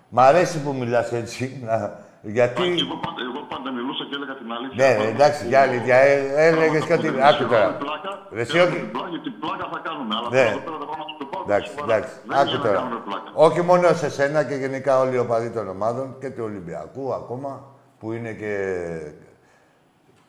[0.08, 1.60] μ' αρέσει που μιλάς έτσι.
[1.64, 2.62] Να, γιατί.
[2.62, 4.78] Και εγώ πάντα, εγώ πάντα μιλούσα και έλεγα την αλήθεια.
[4.88, 5.96] Ναι, Πάντα εντάξει, που- για αλήθεια.
[5.96, 6.12] Ε,
[6.48, 7.08] έλεγες και ότι.
[7.10, 7.66] Πράγματα Άκου που τώρα.
[7.70, 8.80] δεν πλάκα, Ρε, εσύ, κάνουμε όχι.
[8.82, 10.12] την πλάκα, Γιατί πλάκα θα κάνουμε.
[10.18, 10.44] Αλλά Ναι.
[10.44, 11.44] τώρα εδώ πέρα τα πράγματα του πάγκου.
[11.48, 11.86] Εντάξει, σοβαρά.
[11.96, 12.12] εντάξει.
[12.14, 12.76] Δεν είναι Άκου για να τώρα.
[12.80, 13.28] κάνουμε πλάκα.
[13.46, 17.50] Όχι μόνο σε σένα και γενικά όλοι οι οπαδοί των ομάδων και του Ολυμπιακού ακόμα
[17.98, 18.52] που είναι και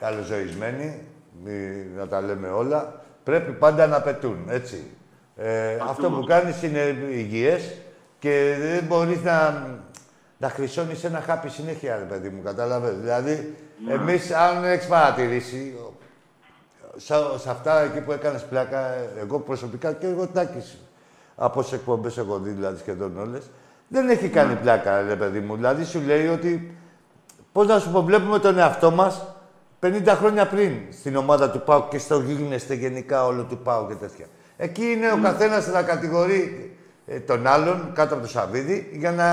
[0.04, 0.88] καλοζωισμένοι,
[1.44, 2.82] μη- να τα λέμε όλα,
[3.28, 4.84] πρέπει πάντα να πετούν, έτσι.
[5.36, 7.74] Ε, αυτό που κάνεις είναι υγιές
[8.20, 9.68] και δεν μπορείς να,
[10.38, 12.98] να χρυσώνεις ένα χάπι συνέχεια, ρε παιδί μου, κατάλαβες.
[12.98, 13.56] Δηλαδή,
[13.90, 15.76] εμείς, αν έχεις παρατηρήσει,
[16.96, 20.78] σε, σε αυτά εκεί που έκανες πλάκα, εγώ προσωπικά και εγώ Τάκης,
[21.36, 23.44] από όσε εκπομπές έχω δει, δηλαδή σχεδόν όλες,
[23.88, 25.56] δεν έχει κάνει πλάκα, ρε παιδί μου.
[25.56, 26.78] Δηλαδή σου λέει ότι.
[27.52, 29.37] Πώς να σου πω, βλέπουμε τον εαυτό μας
[29.82, 33.94] 50 χρόνια πριν στην ομάδα του Πάου και στο γίγνεσθε γενικά όλο του Πάου και
[33.94, 34.26] τέτοια.
[34.58, 36.42] Εκεί είναι ο καθένας να κατηγορεί
[37.06, 39.28] ε, τον άλλον κάτω από το σαβίδι για να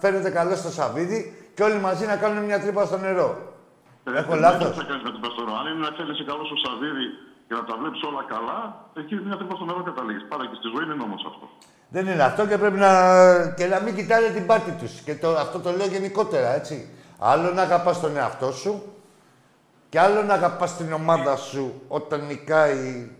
[0.00, 3.28] φαίνεται καλό στο σαβίδι και όλοι μαζί να κάνουν μια τρύπα στο νερό.
[4.04, 5.52] Ε, Έχω δεν λάθος; θα κάνεις με την Παστορό.
[5.60, 7.06] Αν είναι να θέλεις καλό στο Σαββίδι
[7.48, 8.58] και να τα βλέπεις όλα καλά,
[9.00, 10.24] εκεί μια τρύπα στο νερό καταλήγεις.
[10.32, 11.44] Πάρα και στη ζωή είναι νόμος αυτό.
[11.94, 12.92] Δεν είναι αυτό και πρέπει να,
[13.58, 14.92] και να μην κοιτάνε την πάρτη τους.
[15.06, 16.76] Και το, αυτό το λέω γενικότερα, έτσι.
[17.18, 18.72] Άλλο να αγαπάς τον εαυτό σου
[19.88, 23.10] και άλλο να αγαπάς την ομάδα σου όταν νικάει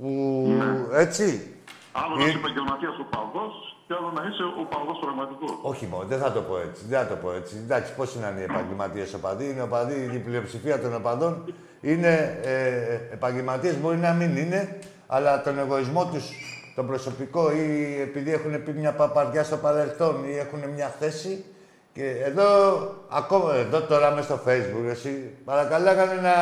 [0.00, 0.46] που...
[0.92, 1.52] Έτσι.
[1.92, 3.46] Άλλο να Ε, είσαι επαγγελματίας ο παγό
[3.86, 5.50] και άλλο να είσαι ο παγό πραγματικός.
[5.62, 6.84] Όχι μόνο, δεν θα το πω έτσι.
[6.88, 7.56] Δεν θα το πω έτσι.
[7.64, 9.50] Εντάξει, πώς είναι οι επαγγελματίε οπαδοί.
[9.50, 15.58] Είναι οπαδοί, η πλειοψηφία των οπαδών είναι ε, επαγγελματίες, μπορεί να μην είναι, αλλά τον
[15.58, 16.24] εγωισμό τους,
[16.74, 21.44] τον προσωπικό ή επειδή έχουν πει μια παπαριά στο παρελθόν ή έχουν μια θέση.
[21.98, 22.46] Και εδώ,
[23.10, 26.34] ακόμα εδώ τώρα μέσα στο facebook, εσύ παρακαλάγανε να,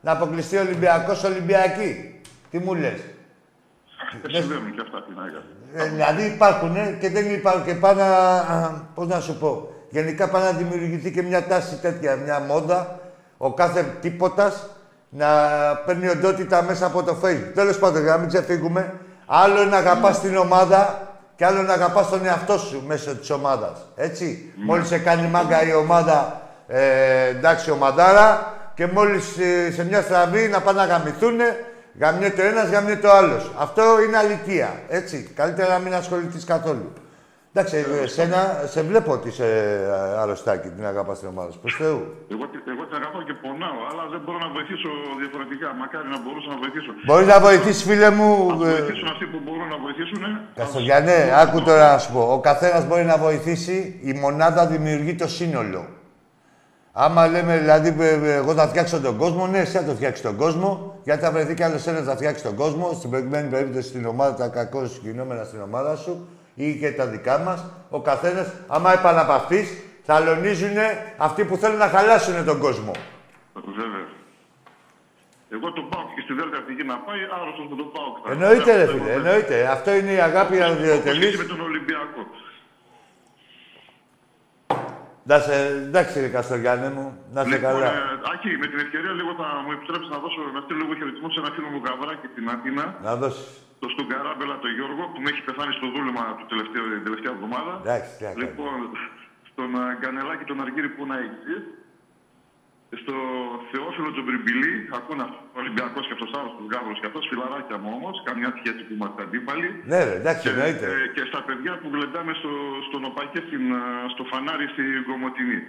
[0.00, 2.20] να αποκλειστεί ο Ολυμπιακός Ολυμπιακή.
[2.50, 5.42] Τι μου λες; Ε, Συμβαίνουν και αυτά την Άγια.
[5.74, 8.84] Ε, δηλαδή υπάρχουν και δεν υπάρχουν και πάνε να...
[8.94, 9.68] Πώς να σου πω.
[9.90, 13.00] Γενικά πάνε να δημιουργηθεί και μια τάση τέτοια, μια μόδα.
[13.36, 14.66] Ο κάθε τίποτας
[15.08, 15.26] να
[15.86, 17.52] παίρνει οντότητα μέσα από το Facebook.
[17.54, 18.94] Τέλος πάντων, για να μην ξεφύγουμε,
[19.26, 23.30] άλλο είναι να αγαπάς την ομάδα και άλλο να αγαπάς τον εαυτό σου μέσω της
[23.30, 23.86] ομάδας.
[23.96, 24.52] Έτσι.
[24.54, 30.48] Μόλις σε κάνει μάγκα η ομάδα, ε, εντάξει, ομαδάρα, και μόλις ε, σε μια στραβή
[30.48, 31.64] να πάνε να γαμηθούνε,
[32.00, 33.50] γαμιέται ο ένας, γαμιέται ο άλλος.
[33.58, 35.30] Αυτό είναι αλήθεια, έτσι.
[35.34, 36.92] Καλύτερα να μην ασχοληθείς καθόλου.
[37.56, 39.46] Εντάξει, ε, εσένα, σε βλέπω ότι είσαι
[40.16, 41.60] ε, αρρωστάκι, την αγαπάς την ομάδα σου.
[41.60, 42.00] Προς Θεού.
[42.34, 44.88] Εγώ, τη- εγώ την αγαπάω και πονάω, αλλά δεν μπορώ να βοηθήσω
[45.22, 45.66] διαφορετικά.
[45.80, 46.90] Μακάρι να μπορούσα να βοηθήσω.
[47.06, 50.22] Μπορείς να βοηθήσεις, φίλε μου, Αν ε, βοηθήσουν αυτοί που μπορούν να βοηθήσουν.
[50.60, 52.22] Καστογιαννέ, άκου τώρα να σου πω.
[52.36, 55.82] Ο καθένας μπορεί να βοηθήσει, η μονάδα δημιουργεί το σύνολο.
[56.92, 60.22] Άμα λέμε δηλαδή, ε, ε, εγώ θα φτιάξω τον κόσμο, ναι, εσύ θα το φτιάξεις
[60.28, 60.70] τον κόσμο,
[61.04, 62.92] γιατί θα βρεθεί κι άλλος ένας θα φτιάξει τον κόσμο.
[62.98, 67.38] Στην προηγούμενη περίπτωση στην ομάδα, τα κακό γινόμενα στην ομάδα σου ή και τα δικά
[67.38, 67.70] μα.
[67.90, 69.64] Ο καθένα, άμα επαναπαυθεί,
[70.02, 70.76] θα αλωνίζουν
[71.16, 72.92] αυτοί που θέλουν να χαλάσουν τον κόσμο.
[73.76, 74.06] Βέβαια.
[75.50, 78.32] Εγώ τον πάω και στη Δέλτα Εθνική να πάει, άρρωστο με τον πάω.
[78.32, 79.66] Εννοείται, ρε φίλε, εννοείται.
[79.66, 81.36] Αυτό είναι η αγάπη αδιοτελή.
[81.36, 82.20] με τον Ολυμπιακό.
[85.26, 85.50] Εντάξει,
[85.88, 87.86] εντάξει, ρε Καστογιάννε μου, να είσαι Λοιπόν, καλά.
[87.86, 87.98] ε,
[88.32, 91.38] Άκη, με την ευκαιρία λίγο θα μου επιτρέψει να δώσω να στείλω λίγο χαιρετισμό σε
[91.42, 93.44] ένα φίλο μου Γαβράκη στην Αθήνα, Να δώσει.
[93.84, 97.32] Το στον Καράμπελα, τον Γιώργο, που με έχει πεθάνει στο δούλεμα του τελευταίου, την τελευταία
[97.36, 97.72] εβδομάδα.
[97.84, 98.42] Εντάξει, τι να κάνεις.
[98.44, 98.78] Λοιπόν,
[99.50, 101.54] στον α, Γκανελάκη τον Αργύρι που να έχεις
[103.02, 103.16] στο
[103.70, 107.90] Θεόφιλο Τζομπριμπιλί, ακούνε αυτό ο Ολυμπιακός και αυτός άλλος τους Γάβρο και αυτός, φιλαράκια μου
[107.98, 109.68] όμως, καμιά σχέση που είμαστε αντίπαλοι.
[109.90, 110.86] Ναι, ρε, εντάξει, Και, εννοείται.
[111.02, 112.52] ε, και στα παιδιά που γλεντάμε στο,
[112.88, 113.82] στον Οπακέ, στην, α,
[114.14, 115.60] στο φανάρι στη Γκομοτινή.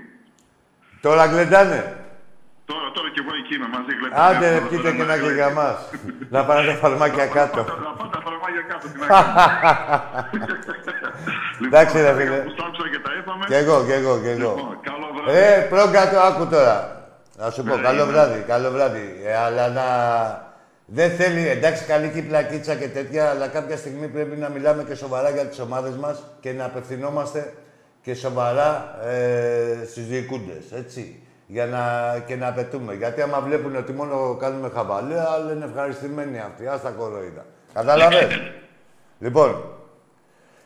[1.06, 1.80] Τώρα γλεντάνε.
[2.70, 4.24] Τώρα, τώρα και εγώ εκεί είμαι μαζί γλεντάμε.
[4.28, 5.76] Άντε, ρε, Τώρα, πιείτε τώρα, και ένα να- και για μας.
[6.36, 7.59] Να πάνε τα φαρμάκια κάτω.
[7.63, 8.86] Να πάω τα φαρμάκια κάτω.
[8.91, 9.36] τι να κάνουμε.
[11.68, 12.38] Εντάξει, ρε, Λοιπόν, φίλε.
[12.47, 13.43] Που στάψα και τα είπαμε.
[13.49, 14.51] Κι εγώ, κι εγώ, κι εγώ.
[14.55, 15.38] Λοιπόν, Καλό βράδυ.
[15.39, 16.78] Ε, πρόγκατο, άκου τώρα.
[17.38, 18.11] Να σου πω, Ναι, καλό ναι.
[18.11, 19.22] βράδυ, καλό βράδυ.
[19.26, 19.84] Ε, αλλά να...
[20.88, 24.84] Δεν θέλει, εντάξει, καλή και η πλακίτσα και τέτοια, αλλά κάποια στιγμή πρέπει να μιλάμε
[24.84, 27.53] και σοβαρά για τις ομάδες μας και να απευθυνόμαστε
[28.01, 31.20] και σοβαρά ε, στους διοικούντες, έτσι.
[31.48, 32.93] Για να, και να απαιτούμε.
[32.93, 36.68] Γιατί άμα βλέπουν ότι μόνο κάνουμε χαβαλέ, αλλά είναι ευχαριστημένοι αυτοί.
[36.68, 37.46] Ας τα κοροϊδά.
[37.74, 38.28] Κατάλαβες.
[39.20, 39.64] λοιπόν,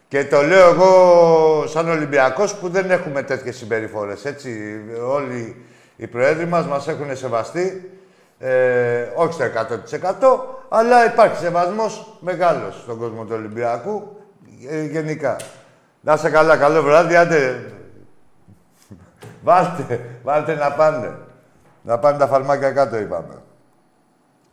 [0.08, 4.80] και το λέω εγώ σαν Ολυμπιακός που δεν έχουμε τέτοιες συμπεριφορές, έτσι.
[5.08, 5.66] Όλοι
[5.96, 7.92] οι προέδροι μας μας έχουν σεβαστεί,
[8.40, 14.18] ε, όχι στο 100% αλλά υπάρχει σεβασμός μεγάλος στον κόσμο του Ολυμπιακού,
[14.70, 15.36] ε, γενικά.
[16.02, 17.72] Να είσαι καλά, καλό βράδυ, άντε.
[19.44, 21.18] Βάλτε, βάλτε να πάνε.
[21.82, 23.42] Να πάνε τα φαρμάκια κάτω, είπαμε.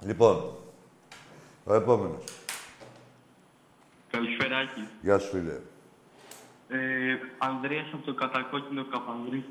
[0.01, 0.37] Λοιπόν,
[1.65, 2.25] ο επόμενος.
[4.11, 4.89] Καλησπέρα, Άκη.
[5.01, 5.53] Γεια σου, φίλε.
[6.69, 9.45] Ε, Ανδρέας από το κατακόκκινο Καπανδρή.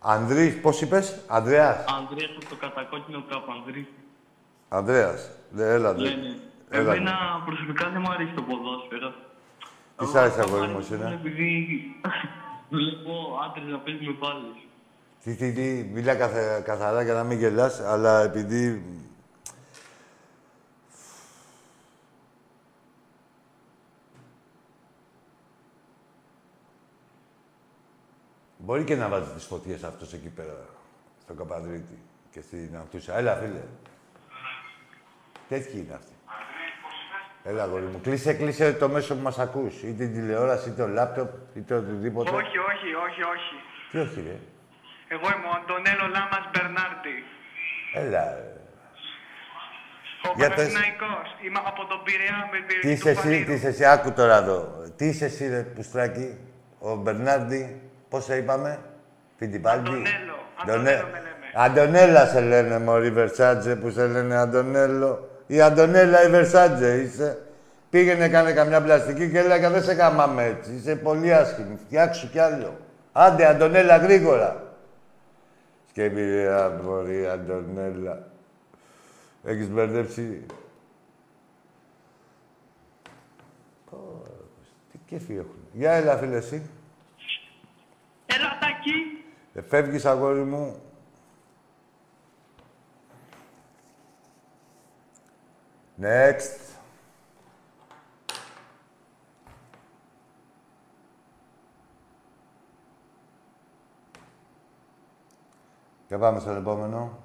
[0.00, 1.84] Ανδρής, πώς είπες, Ανδρέας.
[1.98, 3.88] Ανδρέας από το κατακόκκινο Καπανδρή.
[4.68, 5.30] Ανδρέας.
[5.50, 5.98] Ναι, έλα, ναι.
[5.98, 6.38] Λένε.
[6.70, 9.14] Έλα, Εμένα προσωπικά δεν μου αρέσει το ποδόσφαιρο.
[9.96, 11.48] Τι σ' Αλλά άρεσε, αυτό αγόρι μου μου, αρέσει εσένα; Επειδή
[12.68, 13.12] βλέπω
[13.44, 14.58] άντρες να παίζουν με πάλες.
[15.22, 18.82] Τι, τι, τι, μιλά καθα, καθαρά για να μην γελάς, αλλά επειδή...
[28.56, 30.66] Μπορεί και να βάζει τις φωτιές αυτός εκεί πέρα,
[31.22, 31.98] στο Καπαδρίτη
[32.30, 33.16] και στην Αυτούσα.
[33.16, 33.62] Έλα, φίλε.
[35.48, 36.12] Τέτοιοι είναι αυτοί.
[37.44, 38.00] Έλα, αγόρι μου.
[38.00, 39.82] Κλείσε, κλείσε το μέσο που μας ακούς.
[39.82, 42.30] Είτε την τηλεόραση, είτε το λάπτοπ, είτε οτιδήποτε.
[42.30, 43.54] Όχι, όχι, όχι, όχι.
[43.90, 44.38] Τι όχι, ρε.
[45.14, 47.16] Εγώ είμαι ο Αντωνέλο Λάμας Μπερνάρντι.
[48.02, 48.46] Έλα, ρε.
[50.26, 50.56] Ο Για πες.
[50.56, 51.26] Παναθηναϊκός.
[51.44, 54.58] Είμαι από τον Πειραιά με την Τι είσαι εσύ, τι είσαι εσύ, άκου τώρα εδώ.
[54.96, 56.38] Τι είσαι εσύ, ρε Πουστράκη,
[56.78, 58.78] ο Μπερνάρντι, πώς σε είπαμε,
[59.38, 59.88] Φιντιπάλντι.
[59.90, 60.36] Αντωνέλο,
[60.66, 61.64] Ντονέ- Αντωνέλο με λέμε.
[61.66, 65.28] Αντωνέλα σε λένε, μωρή Βερσάτζε, που σε λένε Αντωνέλο.
[65.46, 67.38] Η Αντωνέλα η Βερσάτζε είσαι.
[67.90, 70.72] Πήγαινε, κάνε καμιά πλαστική και έλεγα δεν σε καμάμε έτσι.
[70.72, 71.78] Είσαι πολύ άσχημη.
[71.86, 72.78] Φτιάξου κι άλλο.
[73.12, 74.62] Άντε, Αντωνέλα, γρήγορα.
[75.98, 78.30] Σκέψη, ρε, μπορεί, Αντωνέλα.
[79.44, 80.46] Έχεις μπερδέψει.
[83.90, 84.22] Πω,
[84.92, 85.68] Τι κέφι έχουν.
[85.72, 86.70] Για έλα, φίλε, εσύ.
[88.26, 89.24] Έλα, Τάκη.
[89.54, 90.80] Ε, φεύγεις, αγόρι μου.
[96.00, 96.77] Next.
[106.08, 107.18] Και πάμε στον επόμενο.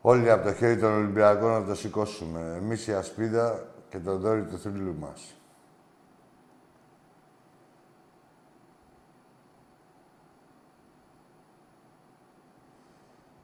[0.00, 2.54] Όλοι από το χέρι των Ολυμπιακών να το σηκώσουμε.
[2.56, 5.34] Εμείς η ασπίδα και το δόρυ του θρύλου μας.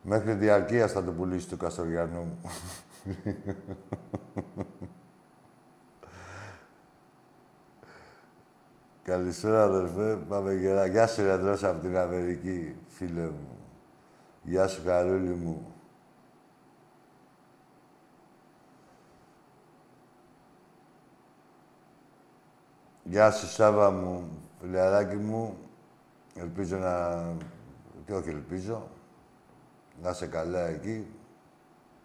[0.02, 2.50] Μέχρι διαρκείας θα το πουλήσει του Καστοριανού μου.
[9.02, 10.16] Καλησπέρα, αδερφέ.
[10.28, 10.86] Πάμε γερά.
[10.86, 11.32] Γεια σου, ρε
[11.68, 13.58] από την Αμερική, φίλε μου.
[14.42, 15.72] Γεια σου, καρούλη μου.
[23.04, 24.30] Γεια σου, Σάβα μου,
[24.60, 25.58] φιλαράκι μου.
[26.34, 27.24] Ελπίζω να...
[28.06, 28.88] και όχι ελπίζω.
[30.02, 31.17] Να είσαι καλά εκεί.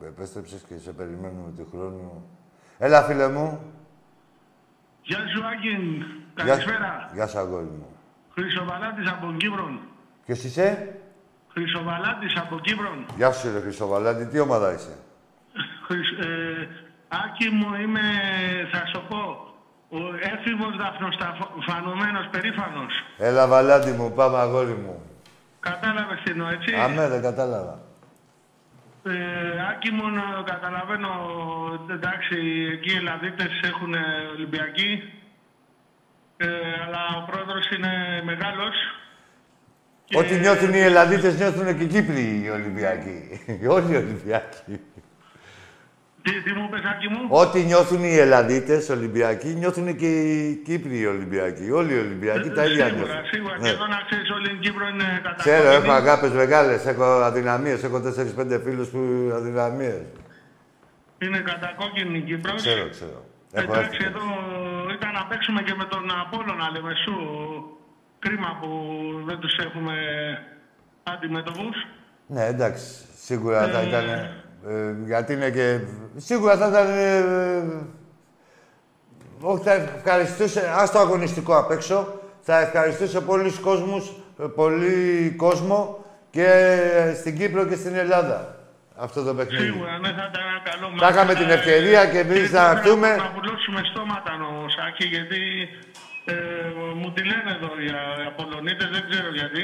[0.03, 2.25] Που επέστρεψες και σε περιμένουμε του χρόνου.
[2.77, 3.59] Έλα, φίλε μου.
[5.01, 5.83] Γεια σου, Άγγιν.
[6.35, 7.09] Γεια- Καλησπέρα.
[7.13, 7.87] Γεια σου, αγόρι μου.
[8.33, 9.79] Χρυσοβαλάτης από Κύπρον.
[10.25, 10.95] Ποιος είσαι;
[11.53, 13.05] Χρυσοβαλάτης από Κύπρον.
[13.15, 14.25] Γεια σου, ρε Χρυσοβαλάντη.
[14.25, 14.93] Τι ομάδα είσαι;
[15.87, 16.67] Χρυσ- ε,
[17.07, 18.01] Άκη μου, είμαι,
[18.71, 19.21] θα σου πω,
[19.89, 19.99] ο
[20.33, 22.93] έφηβος δαφνοσταφανωμένος, περήφανος.
[23.17, 24.11] Έλα, Βαλάντη μου.
[24.15, 25.01] Πάμε, αγόρι μου.
[25.59, 27.79] Κατάλαβες τι εννοώ, έτσι; Αμέ, δεν κατάλαβα.
[29.05, 29.13] Ε,
[29.71, 31.09] Άκη μου, να καταλαβαίνω,
[31.91, 32.35] εντάξει,
[32.73, 33.93] εκεί οι Ελλαδίτες έχουν
[34.35, 35.13] Ολυμπιακοί,
[36.37, 36.47] ε,
[36.85, 38.75] αλλά ο πρόεδρος είναι μεγάλος.
[40.05, 43.41] Και- Ό,τι νιώθουν οι Ελλαδίτες νιώθουν και οι Κύπροι οι Ολυμπιακοί.
[43.75, 44.79] Όλοι οι Ολυμπιακοί.
[46.25, 50.99] Τι, τι μου πες, Άκη μου; Ό,τι νιώθουν οι Ελλαδίτες Ολυμπιακοί νιώθουν και οι Κύπροι
[50.99, 51.71] οι Ολυμπιακοί.
[51.71, 53.25] Όλοι οι Ολυμπιακοί τα ίδια Ε, Σίγουρα, νιώθουν.
[53.31, 53.55] σίγουρα.
[53.57, 53.63] Ναι.
[53.67, 57.83] Και εδώ να ξέρεις, όλη η Κύπρο είναι κατά Ξέρω, έχω αγάπες μεγάλες, έχω αδυναμίες,
[57.83, 58.99] έχω 4-5 φίλους που
[59.35, 60.01] αδυναμίες.
[61.23, 62.55] Είναι κατακόκκινη η Κύπρος.
[62.55, 63.25] Ξέρω, ξέρω.
[63.51, 64.05] Έχω Εντάξει, έρθει.
[64.09, 64.23] εδώ
[64.97, 67.17] ήταν να παίξουμε και με τον Απόλλωνα Λεμεσού.
[68.19, 68.69] Κρίμα που
[69.27, 69.93] δεν τους έχουμε
[71.03, 71.75] αντιμετωπούς.
[72.27, 72.85] Ναι, εντάξει.
[73.25, 74.05] Σίγουρα θα ήταν.
[74.67, 75.79] Ε, γιατί είναι και.
[76.17, 76.87] Σίγουρα θα ήταν.
[76.89, 77.63] Ε,
[79.41, 80.59] όχι, θα ευχαριστούσε.
[80.59, 82.21] Α το αγωνιστικό απ' έξω.
[82.41, 86.49] Θα ευχαριστούσε πολλούς κόσμους, ε, πολύ κόσμο και
[87.15, 88.57] στην Κύπρο και στην Ελλάδα.
[88.95, 89.63] Αυτό το παιχνίδι.
[89.63, 93.15] Σίγουρα, ναι, θα ήταν ένα καλό Θα είχαμε την ευκαιρία και εμείς να έρθουμε.
[93.15, 95.41] Να βουλώσουμε στόματα όμως, Άκη, γιατί
[96.25, 96.33] ε,
[96.95, 97.89] μου τη λένε εδώ οι
[98.27, 99.63] Απολλωνίτες, δεν ξέρω γιατί.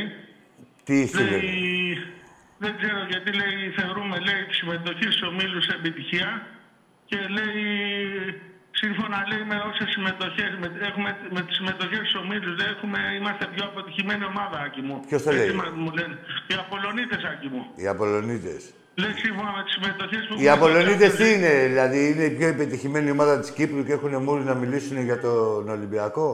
[0.84, 1.98] Τι σου Λέει, λέει.
[2.64, 6.30] Δεν ξέρω γιατί λέει, θεωρούμε λέει, τη συμμετοχή στους ομίλους επιτυχία
[7.10, 7.64] και λέει,
[8.82, 10.50] σύμφωνα λέει, με όσες συμμετοχές
[10.90, 14.96] έχουμε με τις συμμετοχές στους ομίλους, έχουμε, είμαστε πιο αποτυχημένη ομάδα, Άκη μου.
[15.10, 16.16] Ποιος το Έτσι λέει; μας- Μου λένε.
[16.50, 17.62] Οι Απολλωνίτε, Άκη μου.
[17.82, 18.62] Οι Απολωνίτες.
[19.02, 23.10] Λέει σύμφωνα με τις συμμετοχές που Οι Απολωνίτες τι είναι, δηλαδή είναι η πιο επιτυχημένη
[23.12, 26.28] ομάδα της Κύπρου και έχουν μούρι να μιλήσουν για τον Ολυμπιακό;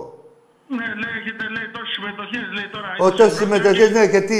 [0.67, 2.89] Ναι, λέει, έχετε λέει τόσες συμμετοχές, λέει τώρα.
[2.99, 4.39] Ο είναι τόσες στο συμμετοχές, ναι, και τι,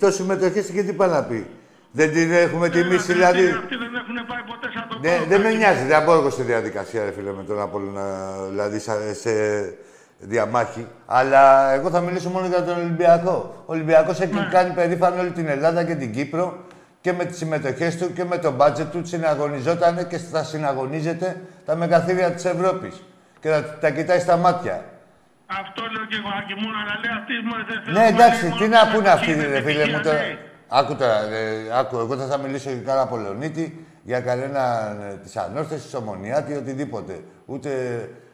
[0.00, 1.46] τόσες συμμετοχές και τι πάει να πει.
[1.92, 3.44] Δεν την έχουμε Ε, τιμήσει, αυτοί- δηλαδή.
[3.62, 5.60] Αυτοί δεν έχουν πάει ποτέ σαν το Ναι, πάω, δεν με Άκη μου.
[5.62, 8.04] νοιάζει, δεν μπορώ εγώ στη διαδικασία, ρε φίλε, με τον Απόλλωνα,
[8.50, 9.32] δηλαδή σε, σε
[10.18, 10.86] διαμάχη.
[11.06, 13.54] Αλλά εγώ θα μιλήσω μόνο για τον Ολυμπιακό.
[13.66, 14.48] Ο Ολυμπιακός έχει Ναι.
[14.50, 16.64] κάνει περήφανο όλη την Ελλάδα και την Κύπρο
[17.00, 21.36] και με τις συμμετοχές του και με το μπάτζετ του συναγωνιζόταν και θα συναγωνίζεται
[21.66, 23.02] τα μεγαθύρια της Ευρώπης.
[23.40, 24.84] Και θα τα κοιτάει στα μάτια.
[25.60, 28.00] Αυτό λέω και εγώ, Άκη μου, αλλά λέει αυτοί μου δεν θέλουν.
[28.00, 30.18] Ναι, εντάξει, λέει, τι μόνο να πούνε αυτοί, είναι ρε φίλε μου επιτυχία, τώρα.
[30.22, 30.38] λέει.
[30.68, 34.62] Άκου τώρα, ε, άκου, εγώ δεν θα μιλήσω για κανένα Πολωνίτη, για κανένα
[35.10, 37.20] ε, της Ανόρθωσης, της Ομονιάτη, οτιδήποτε.
[37.46, 37.70] Ούτε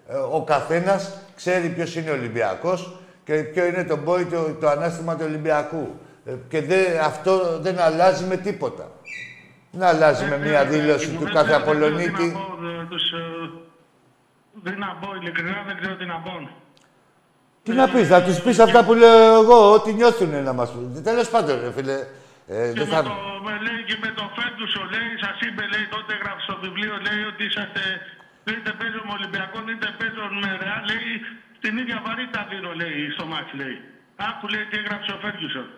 [0.09, 5.15] ε, ο καθένας ξέρει ποιος είναι Ολυμπιακός και ποιο είναι το μπόι, το, το ανάστημα
[5.17, 6.01] του Ολυμπιακού.
[6.27, 8.91] Ε, και δεν- αυτό δεν αλλάζει με τίποτα.
[9.71, 12.13] Δεν αλλάζει με μία δήλωση Άκη μου, του δεν κάθε ξέρω, δεν ξέρω Απολωνίτη.
[12.13, 13.17] τι να πω, δε- τους, ε,
[14.63, 16.33] Δεν να πω, ειλικρινά δεν ξέρω τι να πω.
[17.67, 20.87] Τι να πεις, θα τους πεις αυτά που λέω εγώ, ό,τι νιώθουν να μας πούν.
[21.11, 21.97] Τέλος πάντων, ρε φίλε,
[22.57, 23.01] ε, Και δεν με, θα...
[23.09, 23.15] το,
[23.47, 27.23] με, λέει, και με το Φέρντουσο, λέει, σας είπε, λέει, τότε έγραψε στο βιβλίο, λέει,
[27.31, 27.83] ότι είσαστε
[28.51, 31.11] είτε παίζουν με Ολυμπιακό, είτε παίζουν με Ρεάλ, λέει,
[31.63, 33.77] την ίδια βαρύτητα δίνω, λέει, στο μάτς, λέει.
[34.29, 35.69] Άκου, λέει, τι έγραψε ο Φέργκισον.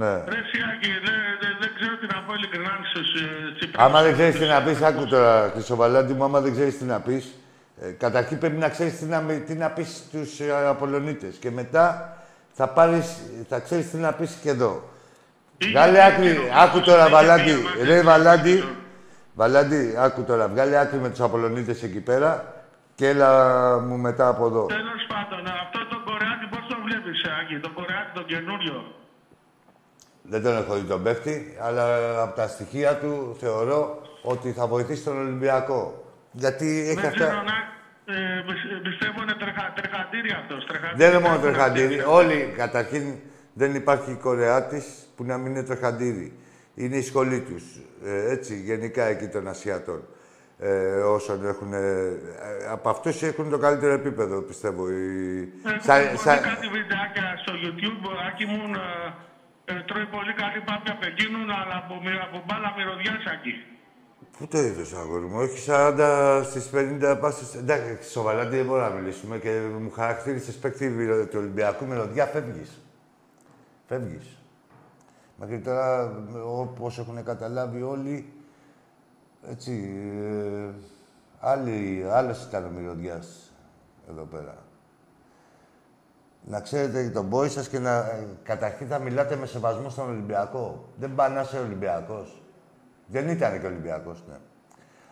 [0.00, 0.12] Ναι.
[0.32, 3.26] Ρε Σιάκη, δε- δε- δεν ξέρω τι να πω ειλικρινά στους ε,
[3.56, 3.84] Τσίπρας.
[3.84, 6.98] Άμα δεν ξέρεις τι να πεις, άκου τώρα, Χρυσοβαλάντη μου, άμα δεν ξέρεις τι να
[7.06, 7.24] πεις,
[7.88, 11.36] ε, καταρχήν πρέπει να ξέρεις τι να, τι να πεις στους ε, Απολωνίτες.
[11.36, 12.16] Και μετά
[12.52, 13.16] θα, πάρεις,
[13.48, 14.82] θα ξέρεις τι να πεις και εδώ.
[15.58, 17.42] Είχε Βγάλε πει άκρη, και άκου νομίζω τώρα, είχε Βαλάντη.
[17.52, 18.76] πει ο Ρε, Μάρτιν Βαλάντη, Φέργκισον.
[19.34, 20.48] Βαλάντη, άκου τώρα.
[20.48, 22.54] Βγάλε άκρη με τους Απολωνίτες εκεί πέρα
[22.94, 23.30] και έλα
[23.80, 24.66] μου μετά από εδώ.
[24.66, 28.84] Τέλος πάντων, αυτό το Κορεάτι πώς το βλέπεις, Άκη, το Κορεάτι το καινούριο;
[30.22, 31.84] Δεν τον έχω δει τον παίχτη, αλλά
[32.22, 36.03] από τα στοιχεία του θεωρώ ότι θα βοηθήσει τον Ολυμπιακό.
[36.42, 37.42] Γιατί έχει Δεν ξέρω αυτά...
[37.42, 37.72] να...
[38.06, 40.66] Ε, πι- πιστεύω είναι τρεχα, τρεχαντήρι αυτός.
[40.66, 40.96] Τρεχαντήρι.
[40.98, 42.00] Δεν είναι μόνο τρεχαντήρι.
[42.00, 43.04] Όλοι, καταρχήν,
[43.52, 44.84] δεν υπάρχει Κορεάτης
[45.16, 46.38] που να μην είναι τρεχαντήρι.
[46.74, 47.64] Είναι η σχολή τους.
[48.04, 50.00] Ε, έτσι, γενικά εκεί των Ασιατών.
[50.58, 50.68] Ε,
[51.16, 51.72] όσων έχουν...
[51.72, 52.12] Ε, ε,
[52.70, 54.90] από αυτούς έχουν το καλύτερο επίπεδο, πιστεύω.
[54.90, 55.52] Οι...
[55.64, 58.60] Έχω Σα- δει σα- κάτι βιντεάκια στο YouTube, Άκη μου,
[59.66, 63.54] ε, ε, τρώει πολύ καλή πάπια από εκείνον, αλλά από, μυ- από μπάλα μυρωδιάς, Άκη.
[64.38, 67.54] Πού το είδες, αγόρι μου; Έχει 40 στις 50 πάσες.
[67.54, 72.80] Εντάξει, σοβαρά δεν μπορούμε να μιλήσουμε και μου χαρακτήρισες παίκτη μυρο- του Ολυμπιακού μυρωδιά, φεύγεις.
[73.86, 74.38] Φεύγεις.
[75.36, 76.12] Μέχρι τώρα,
[76.44, 78.32] όπως έχουν καταλάβει όλοι,
[79.50, 80.74] έτσι, ε,
[81.40, 83.52] άλλοι, άλλος ήταν ο μυρωδιάς
[84.10, 84.56] εδώ πέρα.
[86.46, 90.88] Να ξέρετε τον πόη σας και να, ε, καταρχήν θα μιλάτε με σεβασμό στον Ολυμπιακό.
[90.98, 92.43] Δεν πάνε να είσαι Ολυμπιακός.
[93.06, 94.36] Δεν ήταν και Ολυμπιακός, ναι.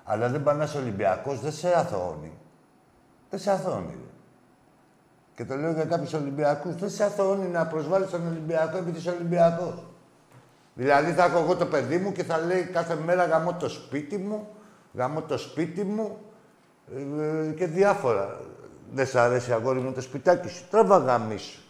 [0.05, 2.33] Αλλά δεν πάνε να είσαι Ολυμπιακός, δεν σε αθωώνει.
[3.31, 3.91] Δεν σε αθωώνει.
[3.91, 4.11] ρε.
[5.35, 6.75] Και το λέω για κάποιους Ολυμπιακούς.
[6.75, 9.87] Δεν σε αθωώνει να προσβάλλεις τον Ολυμπιακό επειδή είσαι Ολυμπιακός.
[10.75, 14.19] Δηλαδή θα έχω εγώ το παιδί μου και θα λέει κάθε μέρα γαμώ το σπίτι
[14.19, 14.49] μου,
[14.95, 16.19] γαμώ το σπίτι μου
[16.97, 18.41] ε, και διάφορα.
[18.93, 21.61] Δεν σ' αρέσει αγόρι μου το σπιτάκι σου, τράβα γαμίσου.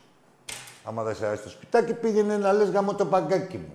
[0.84, 3.72] Άμα δεν σ' αρέσει το σπιτάκι πήγαινε να λες γαμώ το παγκάκι μου.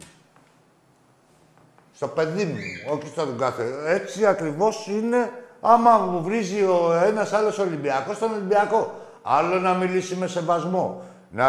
[1.97, 2.57] Στο παιδί μου,
[2.93, 3.73] όχι στον κάθε.
[3.85, 5.31] Έτσι ακριβώς είναι
[5.61, 8.93] άμα μου βρίζει ο ένας άλλος Ολυμπιακός στον Ολυμπιακό.
[9.21, 11.03] Άλλο να μιλήσει με σεβασμό.
[11.31, 11.47] Να,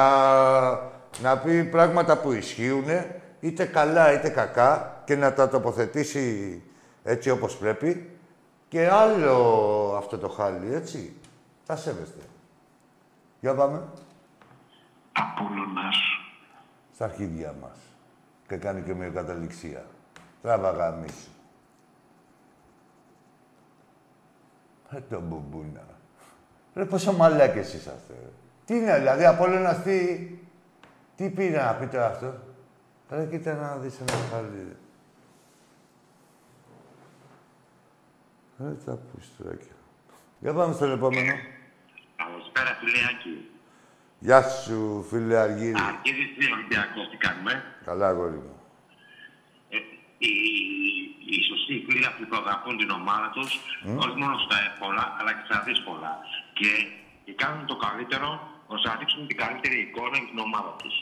[1.22, 2.84] να πει πράγματα που ισχύουν,
[3.40, 6.62] είτε καλά είτε κακά και να τα τοποθετήσει
[7.02, 8.10] έτσι όπως πρέπει.
[8.68, 11.16] Και άλλο αυτό το χάλι, έτσι.
[11.66, 12.22] Τα σέβεστε.
[13.40, 13.82] Για πάμε.
[15.12, 15.96] Απόλλωνας.
[16.94, 17.78] Στα αρχίδια μας.
[18.48, 19.84] Και κάνει και μια καταληξία.
[20.42, 21.30] Τράβα γαμίσου.
[24.90, 25.86] Ρε το μπουμπούνα.
[26.74, 28.12] Ρε πόσο μαλάκες είσαστε.
[28.12, 28.28] ρε.
[28.64, 30.28] Τι είναι, δηλαδή, από όλο ένα τι...
[31.16, 32.34] Τι πήρε να πει τώρα αυτό;
[33.10, 34.76] Ρε κοίτα να δεις ένα χάλι.
[38.58, 39.76] Ρε τα πουστράκια.
[40.40, 41.32] Για πάμε στον επόμενο.
[42.16, 43.50] Καλησπέρα, φιλέακι.
[44.18, 45.74] Γεια σου, φίλε Αργύρι.
[45.88, 47.62] Αρχίζει τι Ολυμπιακό, τι κάνουμε.
[47.84, 48.57] Καλά, αγόρι μου.
[50.18, 53.50] Ε, οι, οι σωστοί φίλοι προγραφούν την ομάδα τους,
[54.04, 56.10] όχι μόνο στα εύκολα, αλλά και στα δύσκολα.
[56.58, 56.70] Και,
[57.24, 58.28] και κάνουν το καλύτερο
[58.66, 60.94] ώστε να δείξουν την καλύτερη εικόνα για την ομάδα τους.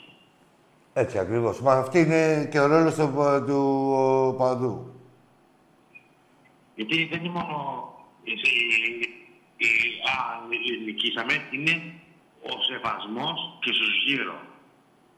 [0.93, 1.61] Έτσι ακριβώς.
[1.61, 3.13] Μα αυτή είναι και ο ρόλος του,
[3.47, 3.61] του
[4.39, 4.95] παδού.
[6.75, 7.57] Γιατί δεν είναι μόνο
[8.25, 8.55] εσύ,
[9.57, 9.67] η,
[10.13, 10.15] α,
[10.51, 11.93] η- νικήσαμε, είναι
[12.43, 14.39] ο σεβασμός και στους γύρω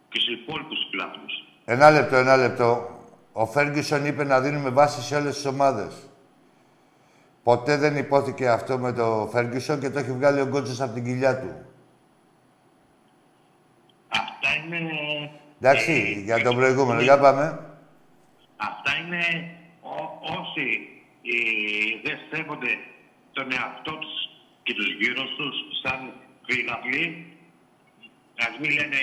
[0.09, 1.44] και στους υπόλοιπους φιλάθλους.
[1.64, 2.97] Ένα λεπτό, ένα λεπτό.
[3.41, 6.09] Ο Φέργκισον είπε να δίνουμε βάση σε όλες τις ομάδες.
[7.43, 11.05] Ποτέ δεν υπόθηκε αυτό με το Φέργκισον και το έχει βγάλει ο Γκότσος από την
[11.05, 11.66] κοιλιά του.
[14.09, 14.80] Αυτά είναι...
[15.61, 16.93] Εντάξει, ε, για τον ε, προηγούμενο.
[16.93, 17.59] είναι- Για πάμε.
[18.57, 19.22] Αυτά είναι
[19.82, 20.66] ό- όσοι
[21.22, 22.72] ε, δεν σέβονται
[23.32, 24.14] τον εαυτό τους
[24.62, 26.12] και τους γύρω τους σαν
[26.47, 27.26] φιλαθλοί,
[28.39, 29.01] ας μην λένε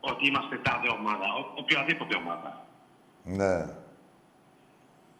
[0.00, 2.63] ότι είμαστε τάδε ομάδα, ο, οποιαδήποτε ομάδα.
[3.24, 3.66] Ναι.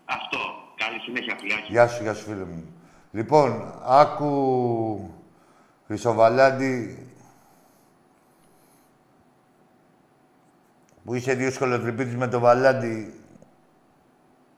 [0.04, 0.38] Αυτό.
[0.76, 1.72] Καλή συνέχεια, φιλάκι.
[1.72, 2.64] Γεια σου, γεια σου, φίλε μου.
[3.10, 5.10] Λοιπόν, άκου
[5.86, 7.08] Χρυσοβαλάντη
[11.04, 13.14] που είσαι δύο σκολοτρυπίτης με το Βαλάντι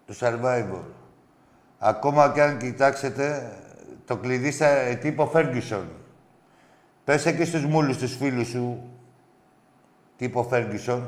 [0.07, 0.83] του Survivor.
[1.79, 3.53] Ακόμα και αν κοιτάξετε,
[4.05, 5.85] το κλειδί στα ε, τύπο Ferguson.
[7.05, 8.91] Πες εκεί στους μούλους τους φίλους σου,
[10.17, 11.01] τύπο Ferguson,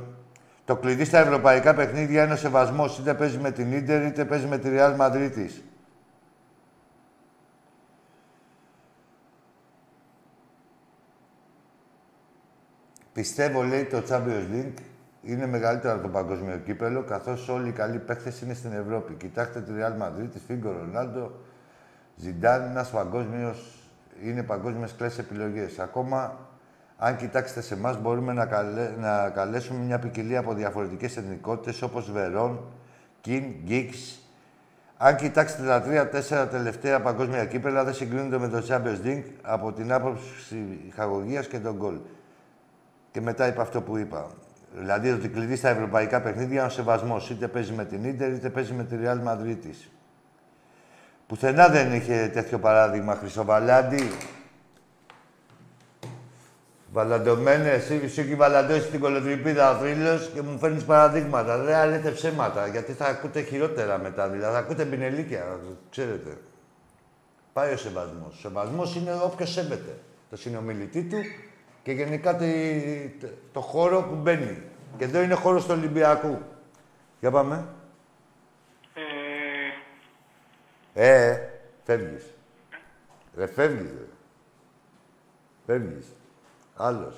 [0.68, 2.98] το κλειδί στα ευρωπαϊκά παιχνίδια είναι ο σεβασμός.
[2.98, 5.64] Είτε παίζει με την Ίντερ, είτε παίζει με τη Real Μαδρίτης.
[13.12, 14.82] Πιστεύω, λέει, το Champions League
[15.22, 19.14] είναι μεγαλύτερο από το παγκόσμιο κύπελο, καθώς όλοι οι καλοί παίκτες είναι στην Ευρώπη.
[19.14, 21.32] Κοιτάξτε τη Real Madrid, τη Φίγκο Ρονάλντο,
[22.16, 23.90] Ζιντάν, ένας παγκόσμιος
[24.22, 25.78] είναι παγκόσμιας κλάσης επιλογές.
[25.78, 26.47] Ακόμα,
[27.00, 32.10] αν κοιτάξετε σε εμάς, μπορούμε να, καλέ, να καλέσουμε μια ποικιλία από διαφορετικές εθνικότητες, όπως
[32.10, 32.60] Βερόν,
[33.20, 34.18] Κιν, Γκίξ.
[34.96, 39.92] Αν κοιτάξετε τα τρία-τέσσερα τελευταία παγκόσμια κύπελα, δεν συγκρίνονται με το Champions League από την
[39.92, 41.98] άποψη ψυχαγωγίας και των γκολ.
[43.10, 44.26] Και μετά είπα αυτό που είπα.
[44.76, 47.30] Δηλαδή ότι κλειδί στα ευρωπαϊκά παιχνίδια είναι ο σεβασμός.
[47.30, 49.74] Είτε παίζει με την ντερ, είτε παίζει με τη Real Madrid.
[51.26, 54.10] Πουθενά δεν είχε τέτοιο παράδειγμα Χρυσοβαλάντη.
[56.92, 61.58] Βαλαντωμένε, εσύ σου έχει βαλαντώσει την κολοτριπίδα ο θρύλος και μου φέρνεις παραδείγματα.
[61.58, 64.28] Δεν λέτε ψέματα, γιατί θα ακούτε χειρότερα μετά.
[64.28, 65.58] Δηλαδή θα ακούτε μπινελίκια,
[65.90, 66.38] ξέρετε.
[67.52, 68.34] Πάει ο σεβασμός.
[68.34, 69.98] Ο σεβασμός είναι όποιος σέβεται
[70.30, 71.18] το συνομιλητή του
[71.82, 72.38] και γενικά
[73.52, 74.62] το χώρο που μπαίνει.
[74.98, 76.38] Και εδώ είναι χώρος του Ολυμπιακού.
[77.20, 77.64] Για πάμε.
[80.94, 81.48] Ε, ε
[81.84, 82.24] φεύγεις.
[83.36, 83.90] Ρε, φεύγεις,
[85.66, 86.06] ρε.
[86.78, 86.96] Φεύγεις.
[86.96, 87.14] Άλλος.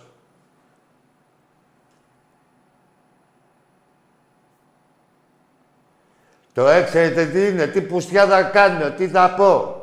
[6.52, 9.74] Το έξερετε τι είναι, τι πουστιά θα κάνω, τι θα πω.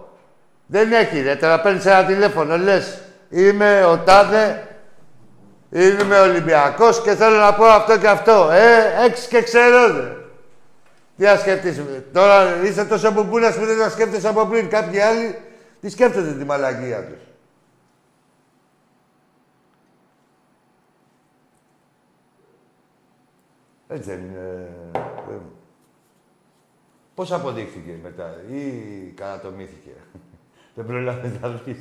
[0.65, 1.35] Δεν έχει, ρε.
[1.35, 3.01] Τώρα παίρνεις ένα τηλέφωνο, λες.
[3.29, 4.67] Είμαι ο Τάδε,
[5.69, 8.49] είμαι Ολυμπιακός και θέλω να πω αυτό και αυτό.
[8.51, 10.15] Ε, έξι και ξέρω, ρε.
[11.17, 12.05] Τι να σκέφτεσαι.
[12.13, 14.69] Τώρα είσαι τόσο μπουμπούνας που δεν να σκέφτεσαι από πριν.
[14.69, 15.41] Κάποιοι άλλοι
[15.81, 17.26] τι σκέφτονται τη μαλακία τους.
[23.87, 24.69] Έτσι δεν είναι.
[27.15, 28.71] Πώς αποδείχθηκε μετά ή
[29.15, 29.91] κατατομήθηκε.
[30.75, 31.77] δεν προλάβει να δεις.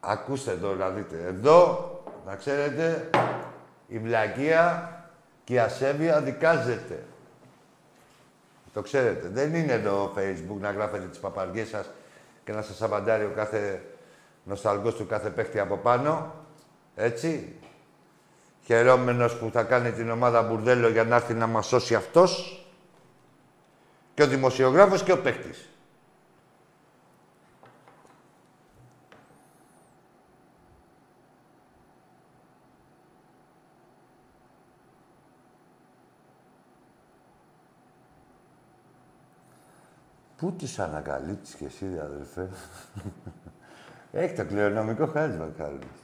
[0.00, 1.22] Ακούστε εδώ να δείτε.
[1.26, 1.90] Εδώ,
[2.26, 3.10] να ξέρετε,
[3.86, 4.92] η βλακεία
[5.44, 7.04] και η ασέβεια δικάζεται.
[8.72, 9.28] Το ξέρετε.
[9.28, 11.90] Δεν είναι εδώ Facebook να γράφετε τις παπαριές σας
[12.44, 13.82] και να σας απαντάρει ο κάθε
[14.44, 16.34] νοσταλγός του κάθε παίχτη από πάνω.
[16.94, 17.58] Έτσι.
[18.64, 22.58] Χαιρόμενος που θα κάνει την ομάδα μπουρδέλο για να έρθει να μας σώσει αυτός.
[24.14, 25.68] Και ο δημοσιογράφος και ο παίχτης.
[40.36, 42.48] Πού τις ανακαλύπτεις κι εσύ, αδερφέ.
[44.12, 46.03] Έχει το κληρονομικό χάρισμα, Κάρλος.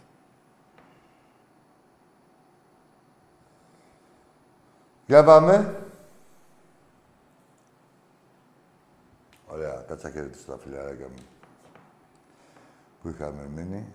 [5.11, 5.83] Για πάμε.
[9.47, 11.23] Ωραία, κάτσα χαιρετήσω τα φιλαράκια μου
[13.03, 13.87] που είχαμε μείνει.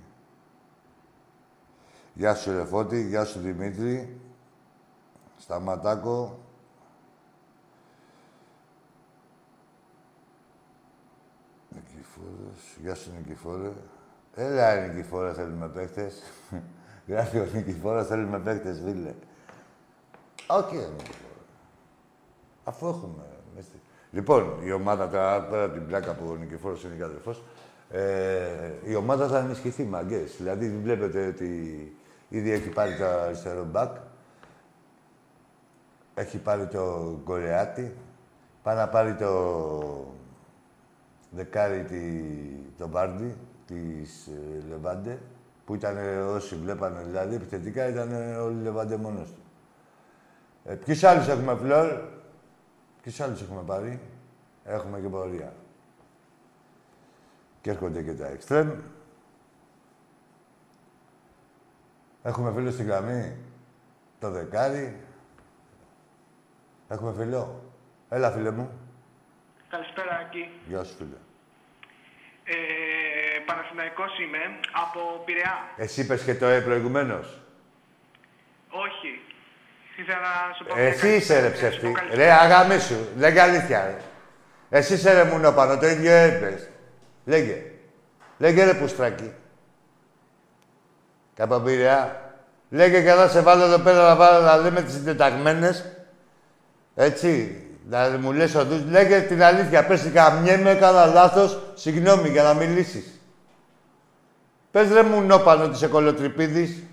[2.14, 4.20] Γεια σου Ρεφώτη, γεια σου Δημήτρη.
[5.38, 6.40] Σταματάκο,
[12.82, 13.72] Γεια σου Νικηφόρε.
[14.36, 16.22] Έλα, Νικηφόρε, θέλουμε παίχτες.
[17.08, 19.14] Γράφει ο Νικηφόρε, θέλουμε παίχτες, φίλε.
[20.48, 21.04] OK, okay,
[22.64, 23.24] Αφού έχουμε.
[24.12, 27.04] Λοιπόν, η ομάδα, τώρα πέρα την πλάκα που ο Νικηφόρος είναι και
[27.90, 30.36] ε, η ομάδα θα ενισχυθεί, μάγκες.
[30.38, 31.96] Δηλαδή, βλέπετε ότι
[32.30, 33.96] ήδη έχει πάρει το αριστερό μπακ,
[36.14, 37.96] έχει πάρει το Κορεάτη,
[38.64, 40.06] πάει να πάρει το
[41.30, 42.02] δεκάρι τη,
[42.78, 43.36] το Μπάρντι
[43.68, 45.20] της ε, Λεβάντε,
[45.66, 45.98] που ήταν
[46.36, 49.42] όσοι βλέπανε δηλαδή επιθετικά, ήταν όλοι Λεβάντε μόνος του.
[50.68, 52.02] Ε, ποιους άλλους έχουμε φλόρ,
[53.02, 54.02] ποιους άλλους έχουμε πάρει,
[54.64, 55.54] έχουμε και πορεία.
[57.62, 58.72] Και έρχονται και τα εξτρέμ.
[62.24, 63.38] Έχουμε φίλο στην γραμμή,
[64.20, 65.00] το δεκάρι.
[66.88, 67.64] Έχουμε φίλο.
[68.10, 68.80] Έλα, φίλε μου.
[69.70, 70.50] Καλησπέρα, Άκη.
[70.68, 71.18] Γεια σου, φίλε.
[72.44, 75.58] Ε, Παναθηναϊκός είμαι, από Πειραιά.
[75.78, 77.42] Εσύ είπες και το ε προηγουμένως.
[78.70, 79.35] Όχι.
[79.98, 80.74] Ήθελα να σου πω...
[80.78, 81.96] Εσύ είσαι ρε ψεύτη.
[82.14, 83.08] Ρε αγάμι σου.
[83.18, 83.98] Λέγε αλήθεια ρε.
[84.78, 86.70] Εσύ είσαι ρε μουνόπανο, το ίδιο έπες.
[87.26, 87.64] Λέγε.
[88.38, 89.34] Λέγε ρε πουστράκι.
[91.36, 92.20] Κάπου Πειραιά.
[92.70, 95.86] Λέγε και θα σε βάλω εδώ πέρα να, βάλω, να λέμε τις συντεταγμένες.
[96.96, 97.60] Έτσι.
[97.90, 103.20] Να μου λες ότι λέγε την αλήθεια, πες καμιέμαι, έκανα λάθος, συγγνώμη για να μιλήσεις.
[104.72, 106.84] Πες ρε μου νόπανο της εκολοτρυπίδης.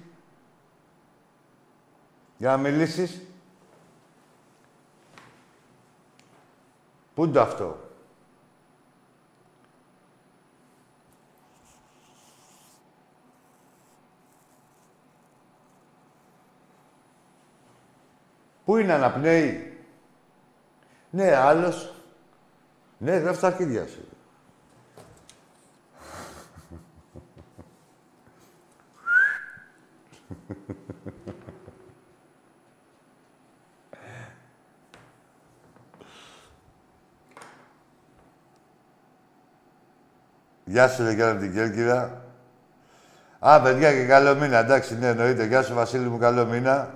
[2.42, 3.20] Για να.
[7.14, 7.76] Πού είναι το αυτό;
[18.64, 19.78] Πού είναι αναπνέει;
[21.10, 21.94] Ναι, άλλος.
[22.98, 24.08] Ναι, γράφει τα αρχίδια σου.
[40.72, 42.22] Γεια σου, ρε, από την Κέρκυρα.
[43.38, 44.58] Α, παιδιά, και καλό μήνα.
[44.58, 45.44] Εντάξει, ναι, εννοείται.
[45.44, 46.90] Γεια σου, Βασίλη μου, καλό μήνα.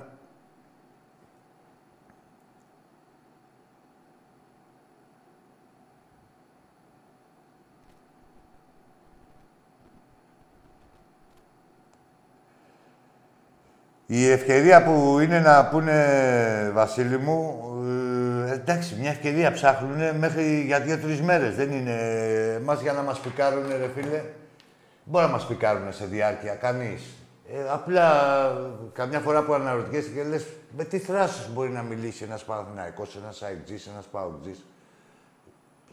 [14.07, 17.61] Η ευκαιρία που είναι να πούνε, Βασίλη μου,
[18.47, 21.55] ε, εντάξει, μια ευκαιρία ψάχνουν μέχρι για δύο-τρεις μέρες.
[21.55, 21.99] Δεν είναι
[22.65, 24.23] μας για να μας πικάρουν, ρε φίλε.
[25.05, 27.03] Μπορεί να μας πικάρουν σε διάρκεια, κανείς.
[27.53, 28.11] Ε, απλά,
[28.93, 30.47] καμιά φορά που αναρωτιέσαι και λες,
[30.77, 34.65] με τι θράσος μπορεί να μιλήσει ένας Παναθηναϊκός, ένας ΑΕΚΤΖΙς, ένας ΠΑΟΚΤΖΙς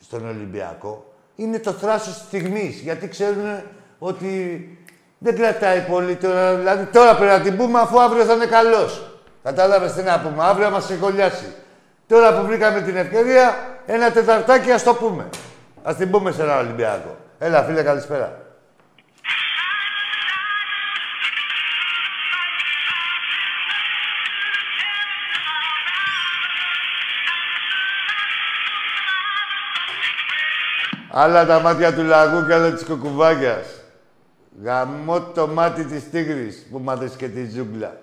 [0.01, 3.61] στον Ολυμπιακό; Είναι το θράσος της στιγμής, γιατί ξέρουν
[3.99, 4.77] ότι
[5.23, 6.55] δεν κρατάει πολύ τώρα.
[6.55, 9.01] Δηλαδή τώρα πρέπει να την πούμε αφού αύριο θα είναι καλός.
[9.43, 10.43] Κατάλαβες τι να πούμε.
[10.43, 11.53] Αύριο μα ξεκολλιάσει.
[12.07, 15.29] Τώρα που βρήκαμε την ευκαιρία, ένα τεταρτάκι ας το πούμε.
[15.83, 17.17] Α την πούμε σε ένα Ολυμπιακό.
[17.39, 18.37] Έλα, φίλε, καλησπέρα.
[31.15, 33.82] Άλλα τα μάτια του λαγού και άλλα της κοκουβάγιας.
[34.61, 37.97] Γαμώ το μάτι της τίγρης που μάθες και τη ζούγκλα.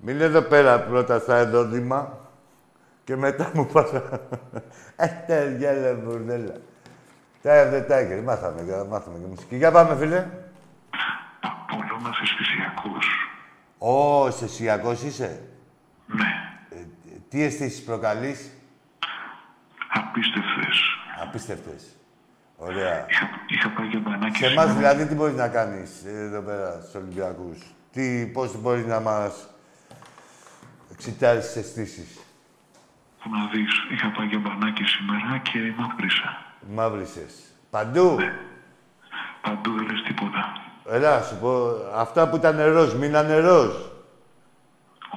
[0.00, 2.18] Μην εδώ πέρα πρώτα στα εδόδημα
[3.04, 3.90] και μετά μου πας...
[5.26, 6.54] Ε, γέλε μπουρδέλα.
[7.42, 8.20] Τα δεν τα έκανε.
[8.20, 9.56] Μάθαμε, μάθαμε και μουσική.
[9.56, 10.26] Για πάμε, φίλε.
[11.40, 13.06] Απόλο μας αισθησιακούς.
[13.78, 15.42] Ω, αισθησιακός είσαι.
[16.06, 16.26] Ναι.
[16.70, 16.84] Ε,
[17.28, 18.50] τι αισθήσεις προκαλείς;
[19.92, 20.80] Απίστευτες.
[21.22, 21.96] Απίστευτες.
[22.66, 23.06] Ωραία.
[23.08, 26.94] Είχα, είχα πάει για μπανάκι Σε εμάς δηλαδή τι μπορείς να κάνεις εδώ πέρα στους
[26.94, 27.58] Ολυμπιακούς;
[27.92, 29.48] Τι, πώς μπορείς να μας
[30.92, 32.18] εξητάρεις τις αισθήσεις;
[33.22, 36.44] Που να δεις, είχα πάει για μπανάκι σήμερα και μαύρισα.
[36.74, 37.34] Μαύρησες.
[37.70, 38.32] Παντού; Ναι.
[39.42, 40.52] Παντού δεν λες τίποτα.
[40.90, 43.74] Έλα, σου πω, αυτά που ήταν ροζ, μείνανε ροζ.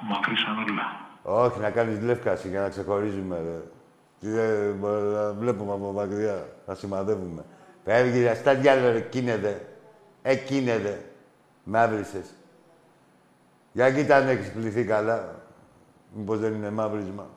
[0.09, 0.99] Μαυρίσαν όλα.
[1.23, 3.61] Όχι, να κάνεις λεύκαση για να ξεχωρίζουμε, ρε.
[5.37, 7.45] Βλέπουμε από μακριά, να σημαδεύουμε.
[7.85, 9.67] Φεύγει, ρε, στα διάλογα, ρε, κίνεδε.
[10.21, 11.01] Ε, κίνεδε.
[11.63, 12.33] Μαύρισες.
[13.71, 15.35] Για κοίτα αν έχεις πληθεί καλά.
[16.15, 17.27] Μήπως δεν είναι μαύρισμα.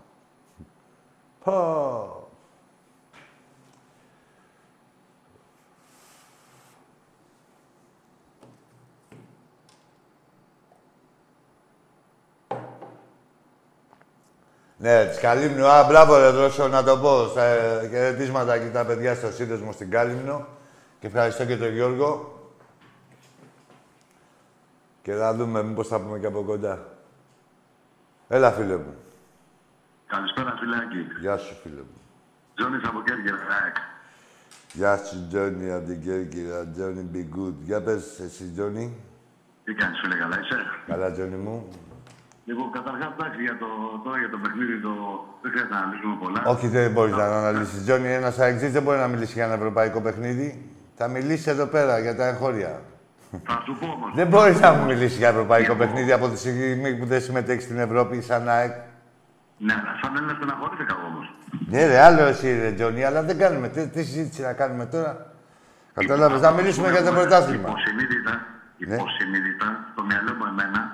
[1.44, 2.17] Πω.
[14.80, 15.66] Ναι, της Καλύμνου.
[15.66, 17.26] Α, μπράβο, ρε Δρόσο, να το πω.
[17.28, 17.42] Στα
[17.90, 20.46] χαιρετίσματα και τα παιδιά στο σύνδεσμο στην Κάλυμνο.
[21.00, 22.32] Και ευχαριστώ και τον Γιώργο.
[25.02, 26.86] Και θα δούμε μήπως θα πούμε και από κοντά.
[28.28, 28.94] Έλα, φίλε μου.
[30.06, 31.06] Καλησπέρα, φιλάκι.
[31.20, 32.00] Γεια σου, φίλε μου.
[32.54, 33.76] Τζόνις από Κέρκυρα, ΑΕΚ.
[34.72, 36.66] Γεια σου, Τζόνι, από την Κέρκυρα.
[36.66, 37.54] Τζόνι, be good.
[37.64, 38.96] Για πες εσύ, Τζόνι.
[39.64, 40.56] Τι κάνεις, φίλε, καλά είσαι;
[40.86, 41.68] Καλά, Τζόνι μου.
[42.48, 43.66] Λοιπόν, καταρχάς, εντάξει, για το,
[44.04, 44.92] τώρα για το παιχνίδι το...
[45.42, 46.42] δεν χρειάζεται να αναλύσουμε πολλά.
[46.46, 47.84] Όχι, δεν μπορείς να αναλύσεις.
[47.84, 50.48] Τζόνι, ένας αεξή δεν μπορεί να μιλήσει για ένα ευρωπαϊκό παιχνίδι.
[50.96, 52.80] Θα μιλήσεις εδώ πέρα για τα εγχώρια.
[53.46, 54.10] Θα σου πω όμως.
[54.14, 57.78] Δεν μπορείς να μου μιλήσεις για ευρωπαϊκό παιχνίδι από τη στιγμή που δεν συμμετέχεις στην
[57.78, 58.72] Ευρώπη σαν ΑΕΚ.
[59.58, 61.34] Ναι, αλλά σαν Έλληνα στεναχωρήθηκα όμως.
[61.68, 63.68] Ναι, ρε, άλλο εσύ, ρε, Τζόνι, αλλά δεν κάνουμε.
[63.68, 65.32] Τι, τι συζήτηση να κάνουμε τώρα;
[65.94, 67.68] Κατάλαβες, να μιλήσουμε για το πρωτάθλημα.
[67.68, 68.46] Υποσυνείδητα,
[68.78, 68.94] Ναι.
[68.94, 70.87] υποσυνείδητα, στο μυαλό μου εμένα,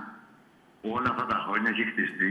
[0.97, 2.31] όλα αυτά τα χρόνια έχει χτιστεί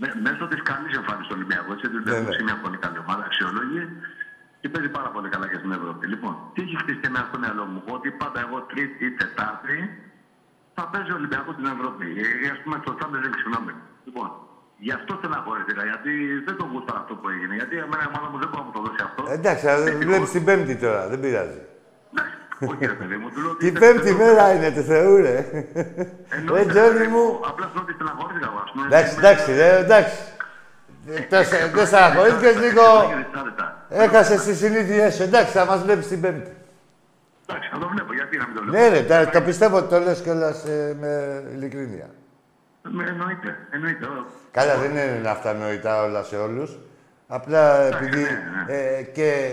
[0.00, 1.70] με- μέσω της καλής εμφάνισης του Ολυμπιακού.
[1.74, 2.30] Έτσι, ότι Ναι, δεν ναι.
[2.34, 3.82] είναι μια πολύ καλή ομάδα, αξιολόγη
[4.60, 6.04] και παίζει πάρα πολύ καλά και στην Ευρώπη.
[6.12, 9.76] Λοιπόν, τι έχει χτιστεί μέσα στο μυαλό μου, ότι πάντα εγώ Τρίτη ή Τετάρτη
[10.76, 12.06] θα παίζει ο Ολυμπιακός στην Ευρώπη.
[12.44, 13.72] Ε, ας πούμε, στο Champions League, συγγνώμη.
[14.06, 14.28] Λοιπόν,
[14.86, 16.12] γι' αυτό στεναχωρήθηκα, γιατί
[16.46, 17.54] δεν το γούσταρα αυτό που έγινε.
[17.60, 19.20] Γιατί εμένα η ομάδα μου δεν μπορεί να μου το δώσει αυτό.
[19.38, 21.60] Εντάξει, αλλά βλέπεις την Πέμπτη τώρα, δεν πειράζει.
[22.64, 23.64] Εντάξει, όχι, ρε παιδί μου, του λέω ότι.
[23.70, 25.36] Την Πέμπτη μέρα είναι του Θεού, ρε.
[26.36, 27.24] Εννοείται, Ρε, Τζόνι ρε, μου.
[27.50, 28.86] Απλά σου λέω ότι στεναχωρήθηκα εγώ, ας πούμε.
[28.86, 30.16] Εντάξει, Είμαι- εντάξει, ρε, εντάξει.
[31.74, 32.84] Δεν στεναχωρήθηκες λίγο.
[33.88, 35.22] Έχασες τι συνήθειέ σου.
[35.22, 36.50] Εντάξει, θα μας βλέπεις την Πέμπτη.
[37.46, 38.76] Εντάξει, θα το βλέπω, γιατί να μην το βλέπω.
[38.78, 40.64] Ναι, ρε, τα- το πιστεύω ότι το λες κιόλας
[41.00, 42.08] με ειλικρίνεια.
[42.82, 44.04] Με- Εννοείται, εννοείται.
[44.06, 46.78] Ω, Καλά, δεν είναι αυτανοητά όλα σε όλους.
[47.28, 48.20] Απλά επειδή
[48.66, 49.48] ναι, ε, και,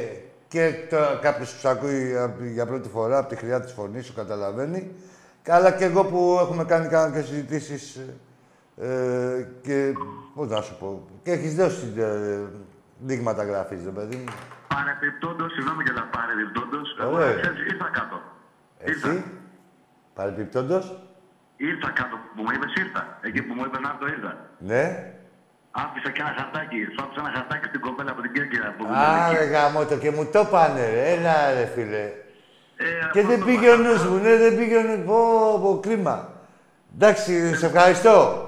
[0.51, 0.73] και
[1.21, 4.91] κάποιος που σ' ακούει απ- για πρώτη φορά από τη χρειά της φωνής σου καταλαβαίνει.
[5.47, 7.99] Αλλά και εγώ που έχουμε κάνει κάνα και συζητήσεις
[8.81, 9.93] ε, και.
[10.35, 11.07] Πώς να σου πω.
[11.23, 12.39] Και έχεις δώσει ε,
[12.99, 14.23] δείγματα γραφής, ρε παιδί μου.
[14.67, 17.33] Παρεπιπτόντως, συγγνώμη για τα παρεπιπτόντως, εγώ Ωραία.
[17.39, 18.21] ξέρεις, ήρθα κάτω.
[18.79, 19.23] Εσύ,
[20.13, 21.03] παρεπιπτόντως,
[21.57, 23.17] Ήρθα κάτω που μου είπες, ήρθα.
[23.21, 24.37] Εκεί που μου είπε να έρθω, ήρθα.
[24.59, 25.13] Ναι.
[25.71, 26.77] Άφησα και ένα χαρτάκι.
[26.93, 28.73] Σου άφησα ένα χαρτάκι στην κοπέλα από την Κέρκυρα.
[28.77, 29.53] Που μου Α, είπε ρε εκεί.
[29.53, 31.03] γάμο το και μου το πάνε, ρε.
[31.13, 32.03] Έλα, ρε φίλε.
[32.77, 33.83] Ε, Και αυτό δεν το πήγε ο είπα.
[33.83, 35.19] νους μου, ναι, δεν πήγε ο νους Πω,
[35.63, 36.29] πω, κρίμα.
[36.95, 38.45] Εντάξει, σε ευχαριστώ.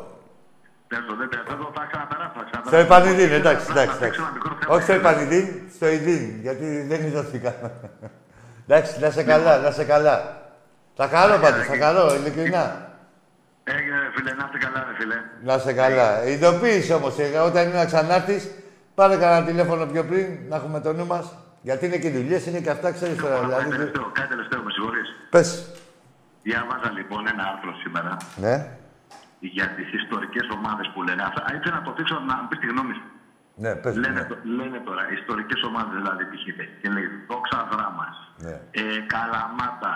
[0.87, 2.31] Πες το, δεν πες, δεν το θα ξαναπεράσω.
[2.35, 2.85] θα Στο ξαναπεράσω.
[2.85, 3.99] επανειδήν, Ήθελα εντάξει, να- εντάξει.
[3.99, 4.19] να παίξω εντάξει.
[4.21, 4.73] ένα μικρό θέμα.
[4.75, 5.45] Όχι στο επανειδήν,
[5.75, 7.53] στο ειδήν, γιατί δεν ειδώθηκα.
[8.67, 10.41] εντάξει, να σε καλά, να σε καλά.
[10.95, 12.91] Θα χαρώ πάντως, θα χαρώ, ειλικρινά.
[13.63, 15.15] Έγινε, ρε φίλε, να είστε καλά, ρε φίλε.
[15.43, 16.25] Να σε καλά.
[16.25, 18.49] Ειδοποίηση όμως, ε, όταν είναι να ξανάρθεις,
[18.95, 21.25] πάρε κανένα τηλέφωνο πιο πριν, να έχουμε το νου μας.
[21.61, 23.35] Γιατί είναι και δουλειές, είναι και αυτά, ξέρεις τώρα.
[23.35, 25.07] Κάτι Δηλαδή, τελευταίο, κάτι τελευταίο, με συγχωρείς.
[25.29, 25.47] πες.
[26.43, 28.55] Διάβαζα λοιπόν ένα άρθρο σήμερα Ναι.
[29.39, 31.21] για τις ιστορικές ομάδες που λένε.
[31.29, 33.07] Αυτά, ήθελα να το δείξω να μου πεις τη γνώμη σου.
[33.63, 33.95] Ναι, πες.
[34.03, 34.25] Λένε, ναι.
[34.31, 36.43] το- λένε τώρα, ιστορικές ομάδες δηλαδή π.χ.
[36.81, 38.55] και λέει Δόξα Δράμας, Ναι.
[38.81, 38.83] ε,
[39.13, 39.93] Καλαμάτα,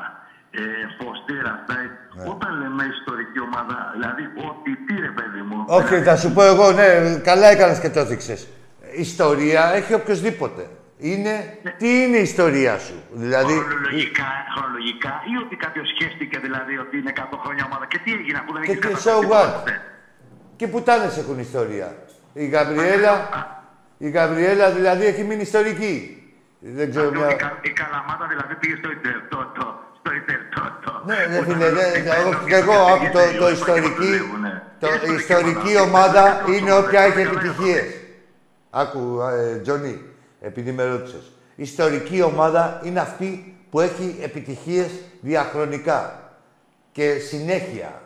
[0.52, 0.62] ε,
[1.00, 2.24] Φωστήρα, Ναι.
[2.30, 5.64] Όταν λέμε ιστορική ομάδα, δηλαδή ότι τι ρε παιδί μου.
[5.68, 6.86] Όχι, δηλαδή, θα σου πω εγώ, ναι,
[7.24, 8.48] καλά έκανες και το έδειξες.
[8.96, 10.68] Ιστορία έχει οποιοδήποτε.
[11.00, 13.04] Είναι, τι είναι η ιστορία σου.
[13.12, 14.26] Δηλαδή, Χρονολογικά,
[14.58, 18.54] χρονολογικά ή ότι κάποιος σχέστηκε δηλαδή ότι είναι 100 χρόνια ομάδα και τι έγινε αφού
[18.54, 19.60] δεν Και έχει τι καταφέρει so τίποτα what?
[19.60, 19.82] ποτέ.
[20.56, 21.96] και πουτάνες έχουν ιστορία;
[22.34, 23.14] Η Γαβριέλα,
[23.98, 25.96] η Γαβριέλα δηλαδή έχει μείνει ιστορική.
[26.60, 27.30] Δεν ξέρω Αυτό, μια...
[27.30, 29.87] η, Κα- η Καλαμάτα δηλαδή πήγε στο Ιντερ, το, το, στο Ιντερ,
[30.54, 31.02] το, το.
[31.06, 33.06] Ναι, ρε Όταν φίλε, λέω ναι, ότι ναι, παίρνω όχι και και εγώ, το άκου
[33.06, 34.64] το, τελειώνει, το και ιστορική, δουλεύουνε.
[34.80, 37.86] το Η ιστορική ομάδα, ομάδα η είναι ομάδα, όποια η έχει ομάδα, η επιτυχίες.
[38.70, 40.02] Άκου, ε, Τζονί,
[40.42, 41.32] επειδή με ρώτησες.
[41.56, 44.90] Η ιστορική ομάδα είναι αυτή που έχει επιτυχίες
[45.22, 46.20] διαχρονικά
[46.92, 48.02] και συνέχεια.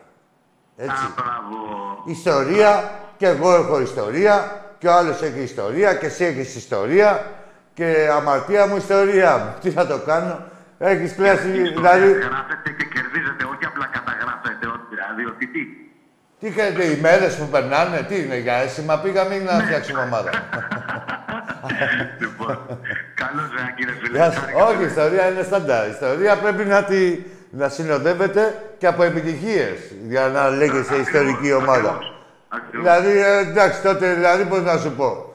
[0.77, 1.05] Έτσι.
[1.05, 2.03] Α, μπράβο.
[2.05, 7.25] Ιστορία, και εγώ έχω ιστορία, και ο άλλος έχει ιστορία, και εσύ έχεις ιστορία,
[7.73, 9.53] και αμαρτία μου ιστορία μου.
[9.61, 10.39] Τι θα το κάνω;
[10.83, 14.65] Έχεις πλέον, Η ιστορία δηλαδή, Γράφετε και κερδίζετε, όχι απλά καταγράφετε.
[14.75, 15.61] ότι- Δηλαδή ότι τι;
[16.39, 20.31] τι κάνετε, οι μέρες που περνάνε, τι είναι για αίσθημα, πήγαμε ή να φτιάξουμε ομάδα;
[22.21, 22.57] Λοιπόν,
[23.21, 24.17] καλώς ρε κύριε φίλε.
[24.17, 24.39] Γεια σου.
[24.39, 24.87] Χάρηκα Όχι, η πολύ.
[24.87, 25.87] ιστορία είναι σταντά.
[25.87, 27.19] Η ιστορία πρέπει να, τη,
[27.49, 31.89] να συνοδεύεται και από επιτυχίες για να λέγεσαι ιστορική ομάδα.
[31.89, 32.13] Ακριβώς.
[32.49, 32.81] Ακριβώς.
[33.01, 35.30] Δηλαδή, ε, εντάξει, τότε δηλαδή πώς να σου πω.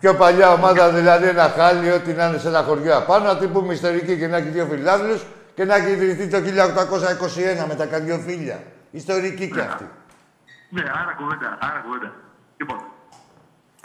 [0.00, 3.52] Πιο παλιά ομάδα, δηλαδή ένα χάλι, ό,τι να είναι σε ένα χωριό απάνω, να την
[3.52, 5.24] πούμε ιστορική και να έχει δύο φιλάθλους
[5.54, 6.36] και να έχει ιδρυθεί το
[7.62, 8.62] 1821 με τα καρδιοφίλια.
[8.90, 9.88] Ιστορική κι αυτή.
[10.70, 12.12] Ναι, άρα κουβέντα, άρα κουβέντα.
[12.56, 12.78] Λοιπόν,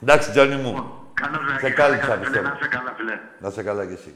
[0.02, 0.92] Εντάξει, Τζόνι μου.
[1.14, 2.48] καλώς ρε Σε κύριε κάλυψα, φίλε, πιστεύω.
[2.48, 3.20] Να είσαι καλά, φίλε.
[3.40, 4.14] Να σε καλά κι εσύ.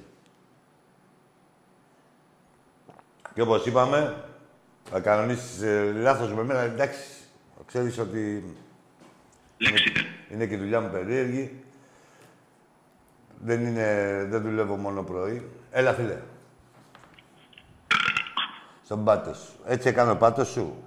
[3.33, 4.15] Και όπως είπαμε,
[4.91, 6.99] θα κανονίσεις ε, λάθος με μένα, εντάξει.
[7.65, 8.43] Ξέρεις ότι
[9.57, 9.91] Λέξτε.
[10.29, 11.63] είναι και η δουλειά μου περίεργη.
[13.41, 15.51] Δεν, είναι, δεν δουλεύω μόνο πρωί.
[15.71, 16.21] Έλα, φίλε.
[18.83, 19.53] Στον πάτο σου.
[19.65, 20.83] Έτσι έκανε ο πάτος σου.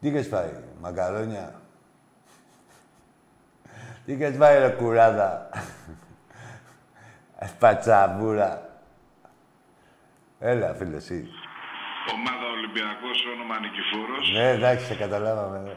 [0.00, 1.60] Τι είχες φάει, μακαρόνια;
[4.04, 5.48] Τι είχες φάει, ρε κουράδα;
[7.58, 8.80] Πατσαβούρα.
[10.38, 11.28] Έλα, φίλε, εσύ.
[12.16, 14.24] Ομάδα Ολυμπιακός, όνομα Νικηφόρος.
[14.36, 15.58] Ναι, εντάξει, σε καταλάβαμε.
[15.66, 15.74] Ναι.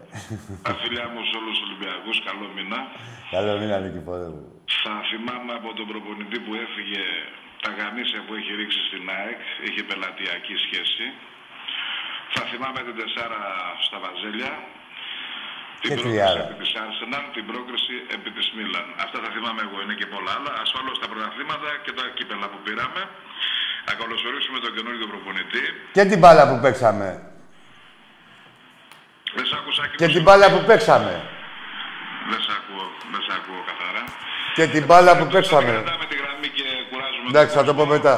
[0.67, 2.79] Τα φίλια μου σε όλους τους Ολυμπιακούς, καλό μήνα.
[3.35, 4.41] Καλό μήνα, Νικηφόρε μου.
[4.83, 7.03] Θα θυμάμαι από τον προπονητή που έφυγε
[7.63, 11.05] τα γανίσια που έχει ρίξει στην ΑΕΚ, είχε πελατειακή σχέση.
[12.35, 13.41] Θα θυμάμαι την τεσσάρα
[13.85, 14.51] στα Βαζέλια,
[15.81, 16.43] την Και πρόκριση τριάρα.
[16.45, 18.87] επί της Arsenal, την πρόκριση επί της Μίλαν.
[19.05, 20.51] Αυτά θα θυμάμαι εγώ, είναι και πολλά άλλα.
[20.65, 23.01] Ασφαλώς τα πρωταθλήματα και τα κύπελα που πήραμε.
[23.87, 25.63] Να καλωσορίσουμε τον καινούριο προπονητή.
[25.95, 27.07] Και την μπάλα που παίξαμε.
[29.35, 31.13] Δεν σ' άκουσα Και την μπάλα που παίξαμε.
[32.31, 34.03] Δεν σ' ακούω, δεν σ' ακούω καθαρά.
[34.57, 35.71] Και την μπάλα που παίξαμε.
[35.75, 37.93] Κρατάμε τη γραμμή και κουράζουμε Εντάξει, θα τον το πω κόσμο.
[37.95, 38.15] μετά.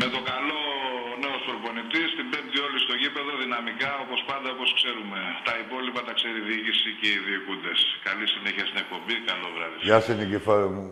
[0.00, 0.60] Με το καλό
[1.24, 5.18] νέος προπονητής, την πέμπτη όλοι στο γήπεδο, δυναμικά, όπως πάντα, όπως ξέρουμε.
[5.48, 7.78] Τα υπόλοιπα τα ξέρει η διοίκηση και οι διοικούντες.
[8.08, 9.76] Καλή συνέχεια στην εκπομπή, καλό βράδυ.
[9.88, 10.86] Γεια σου, Νικηφόρο μου.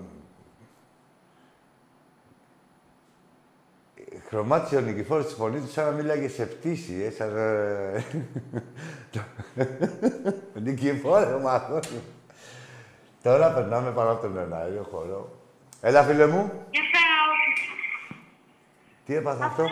[4.30, 7.36] Χρωμάτισε ο Νικηφόρος της φωνής του σαν να μίλαγε σε πτήση, ε, σαν...
[7.36, 8.04] ε,
[10.62, 12.02] Νικηφόρος, μου αγόρι μου.
[13.22, 15.36] Τώρα περνάμε πάνω από τον εναέριο χώρο.
[15.80, 16.66] Έλα, φίλε μου.
[19.06, 19.64] Τι έπαθε αυτό;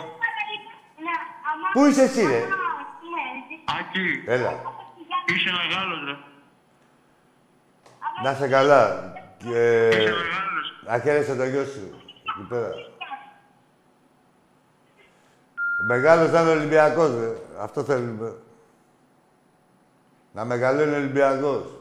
[1.73, 2.43] Πού είσαι εσύ, ρε;
[3.79, 4.51] Άκη, Έλα.
[5.25, 6.17] είσαι μεγάλος, ρε.
[8.23, 9.13] Να σε καλά.
[9.37, 9.87] Και...
[9.87, 10.73] Είσαι μεγάλος.
[10.85, 12.01] Να χαίρεσαι το γιο σου.
[12.37, 12.69] Εκεί πέρα.
[15.81, 17.35] Ο μεγάλος να είναι Ολυμπιακός, ρε.
[17.59, 18.35] Αυτό θέλουμε.
[20.33, 21.79] Να μεγαλώνει ο Ολυμπιακός.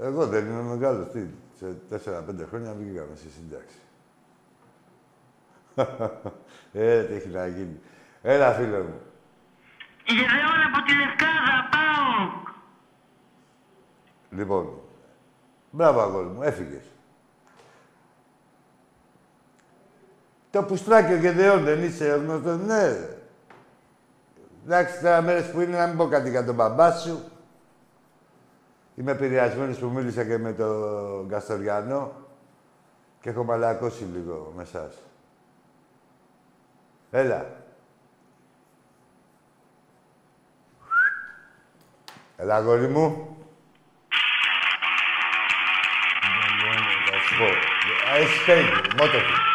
[0.00, 1.10] Εγώ δεν είμαι μεγάλος.
[1.10, 1.26] Τι,
[1.58, 3.76] σε τέσσερα-πέντε χρόνια βγήκαμε στη σύνταξη.
[6.72, 7.80] ε, τι έχει να γίνει.
[8.22, 9.00] Έλα, φίλε μου.
[10.06, 12.42] Γελαιόλα από τη Λευκάδα, πάω.
[14.30, 14.80] Λοιπόν,
[15.70, 16.84] μπράβο αγόρι μου, έφυγες.
[20.50, 22.96] Το πουστράκι ο Γεδεών δεν είσαι γνωστός, ναι.
[24.64, 27.20] Εντάξει, τώρα μέρες που είναι να μην πω κάτι για τον μπαμπά σου.
[28.94, 32.12] Είμαι επηρεασμένος που μίλησα και με τον Καστοριανό
[33.20, 34.94] και έχω μαλακώσει λίγο με εσάς.
[37.10, 37.46] Έλα.
[42.36, 43.36] Έλα, αγόρι μου.
[47.10, 47.44] Θα σου πω.
[48.16, 49.47] Έχεις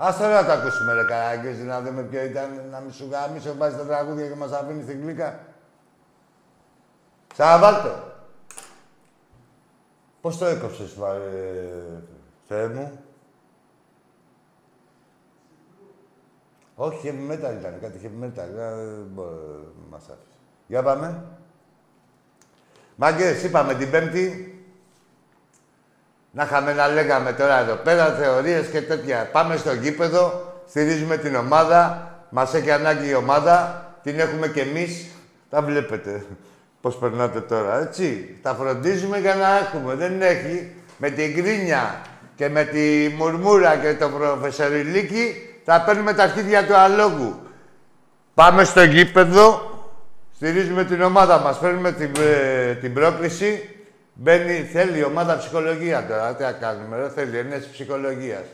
[0.00, 3.52] Ας τώρα να το ακούσουμε, ρε καράγκες, να δούμε ποιο ήταν, να μην σου γάμισαι,
[3.52, 5.40] βάζει τα τραγούδια και μας αφήνει στην κλίκα.
[7.34, 8.12] Σαββάτο.
[10.20, 12.02] Πώς το έκοψες, ε,
[12.46, 13.00] Θεέ μου;
[16.74, 18.48] Όχι, heavy metal ήταν, κάτι heavy metal.
[18.54, 19.28] Δεν μπορεί
[19.82, 20.38] να μας άφησε.
[20.66, 21.24] Για πάμε.
[22.96, 24.52] Μάγκες, είπαμε την Πέμπτη.
[26.30, 29.28] Να είχαμε να λέγαμε τώρα εδώ πέρα θεωρίες και τέτοια.
[29.32, 32.12] Πάμε στο γήπεδο, στηρίζουμε την ομάδα.
[32.28, 33.86] Μας έχει ανάγκη η ομάδα.
[34.02, 35.06] Την έχουμε κι εμείς.
[35.50, 36.24] Τα βλέπετε
[36.80, 38.38] πώς περνάτε τώρα, έτσι.
[38.42, 39.94] Τα φροντίζουμε για να έχουμε.
[39.94, 42.00] Δεν έχει με την κρίνια
[42.36, 47.40] και με τη μουρμούρα και το προφεσοριλίκι θα παίρνουμε τα αρχίδια του αλόγου.
[48.34, 49.70] Πάμε στο γήπεδο,
[50.34, 53.77] στηρίζουμε την ομάδα μας, παίρνουμε την, ε, την πρόκληση.
[54.20, 58.44] Μπαίνει, θέλει η ομάδα ψυχολογία τώρα, τι να κάνουμε, ρε, θέλει ενές ψυχολογίας.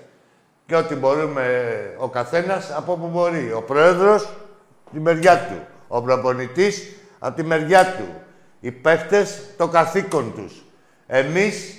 [0.67, 3.53] Και ό,τι μπορούμε ο καθένας από όπου μπορεί.
[3.53, 4.29] Ο πρόεδρος,
[4.93, 5.67] τη μεριά του.
[5.89, 8.05] Ο προπονητής, από τη μεριά του.
[8.61, 10.65] Οι παίχτες, το καθήκον τους.
[11.07, 11.75] Εμείς,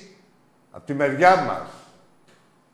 [0.72, 1.68] από τη μεριά μας.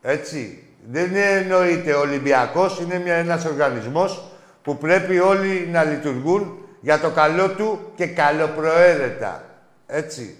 [0.02, 0.64] Έτσι.
[0.92, 4.24] Δεν εννοείται ο Ολυμπιακός, είναι μια, ένας οργανισμός
[4.62, 9.44] που πρέπει όλοι να λειτουργούν για το καλό του και καλοπροαίρετα.
[9.88, 10.36] Έτσι.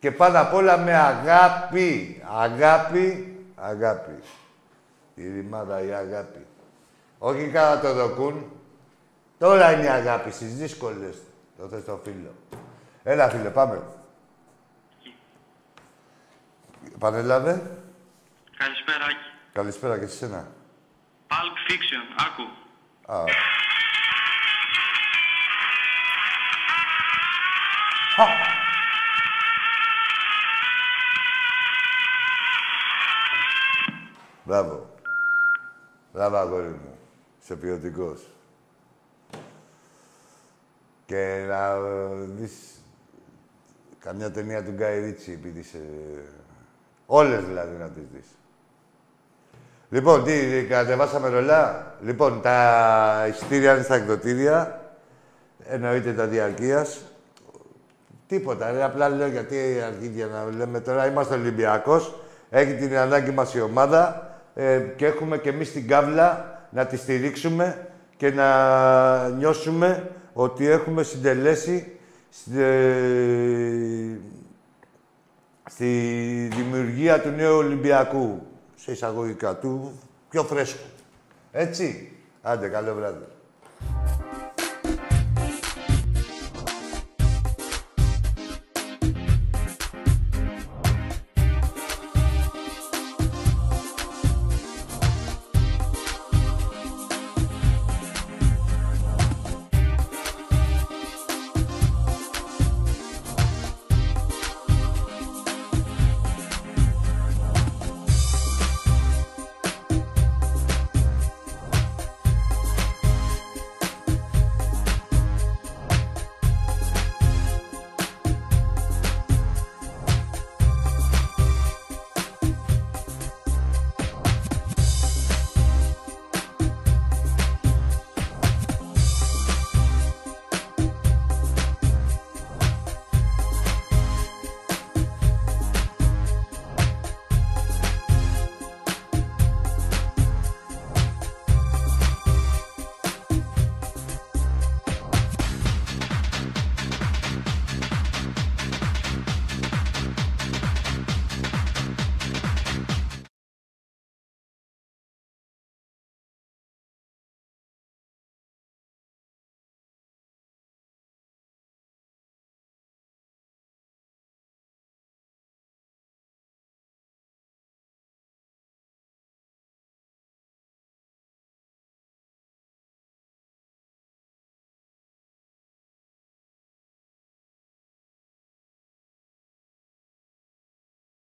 [0.00, 2.22] Και πάνω απ' όλα με αγάπη.
[2.38, 4.22] Αγάπη, αγάπη.
[5.14, 6.46] Η ρημάδα η αγάπη.
[7.18, 8.52] Όχι κατά το δοκούν.
[9.38, 11.16] Τώρα είναι η αγάπη στις δύσκολες.
[11.58, 12.34] Το θες το φίλο.
[13.02, 13.82] Έλα φίλε, πάμε.
[16.98, 17.70] Πανέλαβε.
[18.56, 19.16] Καλησπέρα, Άκη.
[19.52, 20.46] Καλησπέρα και σε σένα.
[21.28, 22.42] Pulp Fiction, άκου.
[23.06, 23.24] Α.
[34.48, 34.86] Μπράβο.
[36.12, 36.98] Μπράβο, αγόρι μου.
[37.42, 38.30] Είσαι ποιοτικός.
[41.06, 42.52] Και να ε, δεις
[43.98, 45.82] καμιά ταινία του Γκάι Ρίτσι, επειδή είσαι...
[47.06, 48.26] Όλες δηλαδή να τις δεις.
[49.90, 54.80] Λοιπόν, τι, κατεβάσαμε ρολά; Λοιπόν, τα ειστήρια είναι στα εκδοτήρια.
[55.64, 57.04] Εννοείται τα διαρκείας.
[58.26, 58.82] Τίποτα, ρε.
[58.82, 61.06] Απλά λέω γιατί αρχίδια να λέμε τώρα.
[61.06, 62.14] Είμαστε Ολυμπιακός.
[62.50, 64.22] Έχει την ανάγκη μας η ομάδα.
[64.60, 71.02] Ε, και έχουμε και εμείς την κάβλα να τη στηρίξουμε και να νιώσουμε ότι έχουμε
[71.02, 71.98] συντελέσει
[72.30, 72.60] στη,
[75.70, 75.86] στη
[76.54, 79.98] δημιουργία του νέου Ολυμπιακού σε εισαγωγικά του
[80.30, 80.86] πιο φρέσκου.
[81.52, 82.12] Έτσι.
[82.42, 83.24] Άντε, καλό βράδυ.